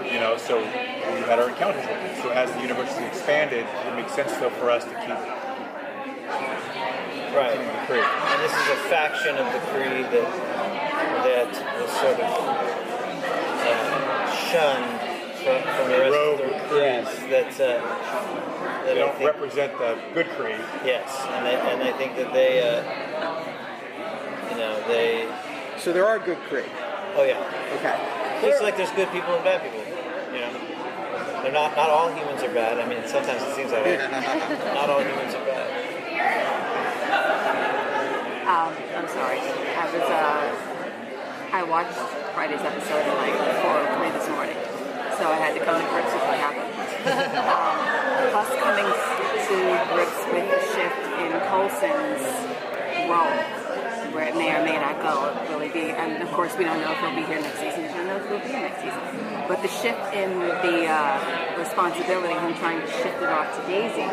you 0.04 0.20
know, 0.20 0.36
so 0.38 0.58
we 0.58 1.20
had 1.26 1.40
our 1.40 1.48
encounters 1.50 1.82
with 1.82 1.90
them. 1.90 2.22
So 2.22 2.30
as 2.30 2.50
the 2.52 2.60
universe 2.60 2.96
expanded, 2.98 3.66
it 3.66 3.96
makes 3.96 4.14
sense 4.14 4.32
though 4.36 4.50
for 4.50 4.70
us 4.70 4.84
to 4.84 4.90
keep 4.90 5.43
Right. 7.34 7.58
the 7.58 7.92
Kree. 7.92 8.02
And 8.02 8.38
this 8.42 8.52
is 8.52 8.68
a 8.68 8.76
faction 8.88 9.36
of 9.36 9.46
the 9.52 9.58
Kree 9.70 10.02
that 10.10 10.28
that 11.24 11.50
was 11.80 11.90
sort 11.90 12.20
of 12.20 12.30
uh, 13.64 14.30
shunned 14.36 15.00
from, 15.42 15.60
from 15.62 15.86
the 15.90 15.98
rest 15.98 16.14
of 16.14 16.38
the 16.38 16.44
Krees. 16.68 17.08
That, 17.30 17.52
uh, 17.54 17.80
that 18.84 18.84
They 18.86 18.94
don't 18.94 19.14
think- 19.16 19.30
represent 19.30 19.76
the 19.78 19.98
good 20.14 20.26
Kree. 20.36 20.58
Yes, 20.84 21.10
and 21.30 21.44
they, 21.46 21.54
and 21.56 21.82
I 21.82 21.92
think 21.98 22.16
that 22.16 22.32
they, 22.32 22.60
uh, 22.62 22.82
you 24.50 24.56
know, 24.58 24.80
they. 24.88 25.26
So 25.78 25.92
there 25.92 26.06
are 26.06 26.18
good 26.18 26.38
Kree. 26.48 26.64
Oh 27.16 27.24
yeah. 27.24 27.38
Okay. 27.78 28.46
It's 28.48 28.60
like 28.62 28.76
there's 28.76 28.90
good 28.92 29.10
people 29.10 29.34
and 29.34 29.42
bad 29.44 29.62
people. 29.62 29.80
You 30.32 30.40
know, 30.40 31.42
they're 31.42 31.52
not. 31.52 31.74
Not 31.76 31.90
all 31.90 32.10
humans 32.12 32.42
are 32.42 32.52
bad. 32.52 32.78
I 32.78 32.86
mean, 32.88 33.06
sometimes 33.06 33.42
it 33.42 33.54
seems 33.56 33.70
that 33.70 33.84
way. 33.84 33.96
not 34.74 34.90
all 34.90 35.00
humans 35.00 35.34
are 35.34 35.44
bad. 35.46 35.70
Um, 38.44 38.74
I'm 38.94 39.08
sorry. 39.08 39.38
I 39.42 39.84
was. 39.90 40.06
Uh, 40.06 40.70
I 41.50 41.62
watched 41.62 41.98
Friday's 42.34 42.62
episode 42.62 43.02
at 43.02 43.14
like 43.18 43.34
four 43.62 43.74
or 43.74 43.86
three 43.98 44.10
this 44.14 44.26
morning, 44.30 44.58
so 45.18 45.30
I 45.30 45.38
had 45.38 45.54
to 45.54 45.62
come 45.66 45.78
to 45.78 45.86
grips 45.90 46.14
with 46.14 46.22
what 46.26 46.38
happened. 46.38 46.70
um, 47.42 47.74
plus, 48.30 48.50
coming 48.62 48.86
to 48.86 49.58
grips 49.94 50.18
with 50.30 50.46
the 50.46 50.60
shift 50.74 50.98
in 51.22 51.30
Coulson's 51.50 52.22
role, 53.10 53.34
where 54.14 54.30
it 54.30 54.34
may 54.34 54.54
or 54.54 54.62
may 54.62 54.78
not 54.78 54.98
go, 55.02 55.30
really 55.50 55.70
be. 55.70 55.90
And 55.90 56.22
of 56.22 56.30
course, 56.30 56.54
we 56.58 56.62
don't 56.62 56.78
know 56.80 56.90
if 56.90 56.98
he'll 56.98 57.14
be 57.14 57.26
here 57.26 57.38
next 57.42 57.58
season. 57.58 57.82
We 57.82 57.98
don't 57.98 58.06
know 58.06 58.18
if 58.18 58.26
he'll 58.30 58.42
be 58.42 58.50
here 58.50 58.62
next 58.62 58.82
season. 58.82 59.02
But 59.46 59.62
the 59.62 59.70
shift 59.70 60.02
in 60.14 60.38
the 60.38 60.86
uh, 60.86 61.58
responsibility, 61.58 62.34
him 62.34 62.54
trying 62.62 62.80
to 62.80 62.90
shift 63.02 63.18
it 63.22 63.30
off 63.30 63.50
to 63.58 63.62
Daisy, 63.66 64.06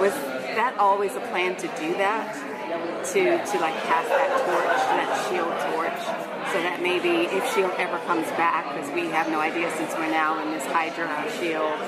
was 0.00 0.12
that 0.56 0.76
always 0.78 1.16
a 1.16 1.24
plan 1.32 1.56
to 1.56 1.68
do 1.80 1.96
that? 2.00 2.53
To 2.84 3.20
to 3.20 3.56
like 3.60 3.76
pass 3.84 4.08
that 4.08 4.30
torch, 4.48 4.80
that 4.96 5.08
shield 5.28 5.52
torch, 5.70 6.00
so 6.52 6.58
that 6.64 6.80
maybe 6.80 7.28
if 7.28 7.44
Shield 7.54 7.72
ever 7.76 7.98
comes 8.06 8.26
back, 8.40 8.64
because 8.74 8.90
we 8.92 9.06
have 9.12 9.28
no 9.28 9.40
idea 9.40 9.70
since 9.76 9.92
we're 9.94 10.10
now 10.10 10.40
in 10.40 10.50
this 10.50 10.64
Hydra 10.66 11.06
Shield 11.38 11.78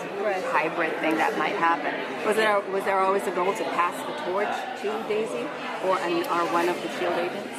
hybrid 0.53 0.93
thing 1.01 1.17
that 1.17 1.39
might 1.39 1.57
happen. 1.57 1.95
Was 2.27 2.37
there 2.37 2.61
was 2.71 2.85
there 2.85 3.01
always 3.01 3.27
a 3.27 3.31
goal 3.31 3.55
to 3.55 3.65
pass 3.75 3.97
the 4.05 4.13
torch 4.31 4.53
to 4.83 4.89
Daisy, 5.09 5.49
or 5.89 5.99
and 6.05 6.27
are 6.29 6.45
one 6.53 6.69
of 6.69 6.77
the 6.83 6.89
Shield 7.01 7.17
agents? 7.17 7.57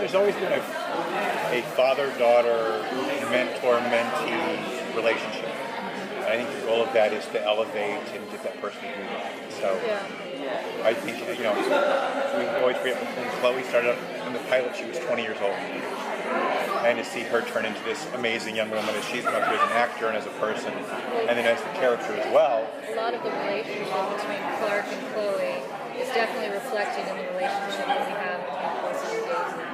There's 0.00 0.14
always 0.14 0.34
been 0.36 0.52
a, 0.52 0.62
a 1.58 1.62
father-daughter, 1.76 2.88
mentor-mentee 3.30 4.96
relationship. 4.96 5.52
And 6.24 6.26
I 6.26 6.36
think 6.36 6.48
the 6.60 6.66
goal 6.66 6.82
of 6.82 6.92
that 6.94 7.12
is 7.12 7.26
to 7.36 7.42
elevate 7.44 8.06
and 8.14 8.30
get 8.30 8.42
that 8.44 8.60
person 8.60 8.80
to 8.80 8.96
move 8.96 9.12
on. 9.12 9.50
So 9.60 9.68
I 10.82 10.94
think, 10.94 11.18
you 11.38 11.44
know, 11.44 11.54
we 12.38 12.46
always 12.60 12.76
forget 12.78 12.96
when 12.96 13.28
Chloe 13.40 13.62
started 13.64 13.92
up 13.92 13.98
in 14.26 14.32
the 14.32 14.38
pilot, 14.48 14.76
she 14.76 14.84
was 14.84 14.98
20 14.98 15.22
years 15.22 15.38
old. 15.42 15.58
And 16.86 16.96
to 16.98 17.04
see 17.04 17.20
her 17.26 17.42
turn 17.42 17.64
into 17.66 17.82
this 17.84 18.06
amazing 18.14 18.54
young 18.56 18.70
woman 18.70 18.88
as 18.94 19.04
she's 19.04 19.24
come 19.24 19.42
through 19.42 19.58
as 19.58 19.66
an 19.68 19.76
actor 19.76 20.06
and 20.06 20.16
as 20.16 20.26
a 20.26 20.34
person, 20.40 20.72
and 20.72 21.36
then 21.36 21.44
as 21.44 21.60
the 21.60 21.72
character 21.76 22.14
as 22.14 22.24
well. 22.32 22.70
A 22.88 22.94
lot 22.94 23.12
of 23.12 23.22
the 23.22 23.30
relationship 23.30 23.90
between 24.16 24.42
Clark 24.62 24.86
and 24.88 25.02
Chloe 25.12 25.60
is 25.98 26.08
definitely 26.14 26.54
reflected 26.54 27.04
in 27.10 27.16
the 27.18 27.26
relationship 27.34 27.84
that 27.84 28.00
we 28.06 28.14
have 28.14 28.40
between 28.46 28.72
Coulson 28.80 29.10
and 29.18 29.26
Daisy. 29.26 29.68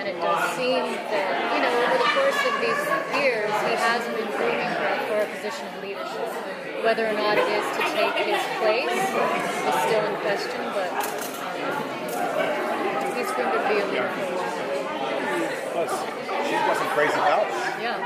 And 0.00 0.04
it 0.08 0.16
does 0.18 0.42
seem 0.56 0.84
that, 1.12 1.28
you 1.54 1.60
know, 1.62 1.72
over 1.86 1.96
the 2.00 2.10
course 2.12 2.42
of 2.44 2.54
these 2.58 2.82
years, 3.20 3.52
he 3.68 3.74
has 3.78 4.02
been 4.10 4.28
grooming 4.34 4.72
her 4.74 4.96
for 5.06 5.22
a 5.22 5.28
position 5.30 5.64
of 5.70 5.80
leadership. 5.80 6.59
Whether 6.82 7.06
or 7.06 7.12
not 7.12 7.36
it 7.36 7.46
is 7.46 7.66
to 7.76 7.82
take 7.92 8.16
his 8.24 8.40
place 8.58 8.88
is 8.88 9.76
still 9.84 10.04
in 10.08 10.16
question, 10.24 10.64
but 10.72 10.88
um, 11.60 12.56
he's 13.14 13.30
going 13.36 13.52
to 13.52 13.60
be 13.68 13.76
a 13.78 13.86
leader 13.86 14.08
for 14.08 14.24
a 14.24 14.32
while. 14.34 14.48
Plus, 15.76 15.92
she 16.48 16.56
wasn't 16.66 16.90
crazy 16.96 17.20
about 17.20 17.46
it. 17.46 17.52
Yeah. 17.84 18.00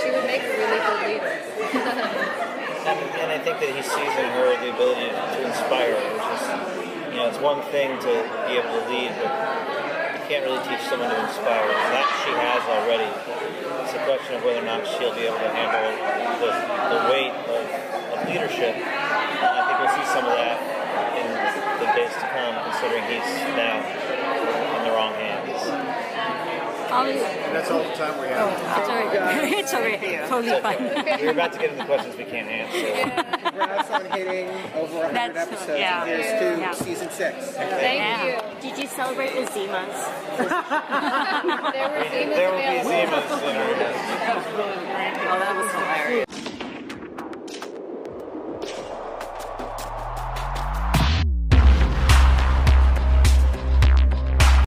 She 0.00 0.08
would 0.14 0.24
make 0.24 0.40
a 0.40 0.54
really 0.54 0.80
good 0.80 1.02
leader. 1.02 1.34
And, 2.86 2.96
and 3.20 3.28
I 3.34 3.38
think 3.42 3.58
that 3.60 3.68
he 3.74 3.82
sees 3.82 4.14
in 4.16 4.28
her 4.38 4.56
the 4.62 4.70
ability 4.72 5.10
to 5.10 5.38
inspire, 5.44 5.98
which 5.98 6.24
is, 6.30 6.42
you 7.10 7.18
know, 7.18 7.26
it's 7.28 7.42
one 7.42 7.60
thing 7.74 7.98
to 8.00 8.12
be 8.48 8.56
able 8.56 8.70
to 8.80 8.86
lead, 8.88 9.12
but 9.18 9.28
you 9.28 9.89
can't 10.30 10.46
really 10.46 10.62
teach 10.62 10.86
someone 10.86 11.10
to 11.10 11.18
inspire. 11.26 11.66
That 11.90 12.06
she 12.22 12.30
has 12.30 12.62
already. 12.70 13.10
It's 13.82 13.98
a 13.98 14.02
question 14.06 14.38
of 14.38 14.46
whether 14.46 14.62
or 14.62 14.70
not 14.70 14.86
she'll 14.86 15.10
be 15.10 15.26
able 15.26 15.42
to 15.42 15.50
handle 15.50 15.90
the, 16.38 16.54
the 16.54 17.00
weight 17.10 17.34
of, 17.50 17.58
of 18.14 18.18
leadership. 18.30 18.78
And 18.78 19.50
I 19.58 19.60
think 19.66 19.76
we'll 19.82 19.90
see 19.98 20.06
some 20.14 20.30
of 20.30 20.38
that 20.38 20.54
in 21.18 21.26
the 21.82 21.90
days 21.98 22.14
to 22.14 22.26
come, 22.30 22.54
considering 22.62 23.02
he's 23.10 23.26
now 23.58 23.82
in 24.78 24.80
the 24.86 24.94
wrong 24.94 25.18
hands. 25.18 25.66
Um, 26.94 27.06
that's 27.50 27.70
all 27.70 27.82
the 27.82 27.94
time 27.98 28.14
we 28.22 28.28
have. 28.30 28.54
it's 28.54 29.74
alright. 29.74 29.98
it's 29.98 30.06
alright. 30.14 30.28
Totally 30.30 30.60
fine. 30.62 30.78
We're 31.26 31.30
about 31.34 31.52
to 31.54 31.58
get 31.58 31.72
into 31.72 31.84
questions 31.86 32.14
we 32.16 32.24
can't 32.24 32.46
answer. 32.46 33.50
Congrats 33.50 33.90
on 33.90 34.04
hitting 34.14 34.46
over 34.78 34.94
100 34.94 35.14
That's- 35.14 35.48
episodes. 35.48 35.78
yeah. 35.78 36.04
and 36.04 36.22
here's 36.22 36.38
to 36.38 36.60
Yeah. 36.60 36.74
season 36.74 37.10
six. 37.10 37.50
Thank 37.50 37.98
Yeah. 37.98 38.49
Did 38.60 38.76
you 38.76 38.86
celebrate 38.88 39.34
with 39.34 39.48
Zimas? 39.50 40.36
there 41.72 41.88
were 41.88 42.04
There 42.10 42.52
will 42.52 42.58
be 42.58 42.88
Zimas 42.88 43.38
in 43.38 43.54
her. 43.54 43.70
Oh, 45.28 45.38
that 45.38 45.56
was 45.56 45.70
hilarious. 45.72 46.29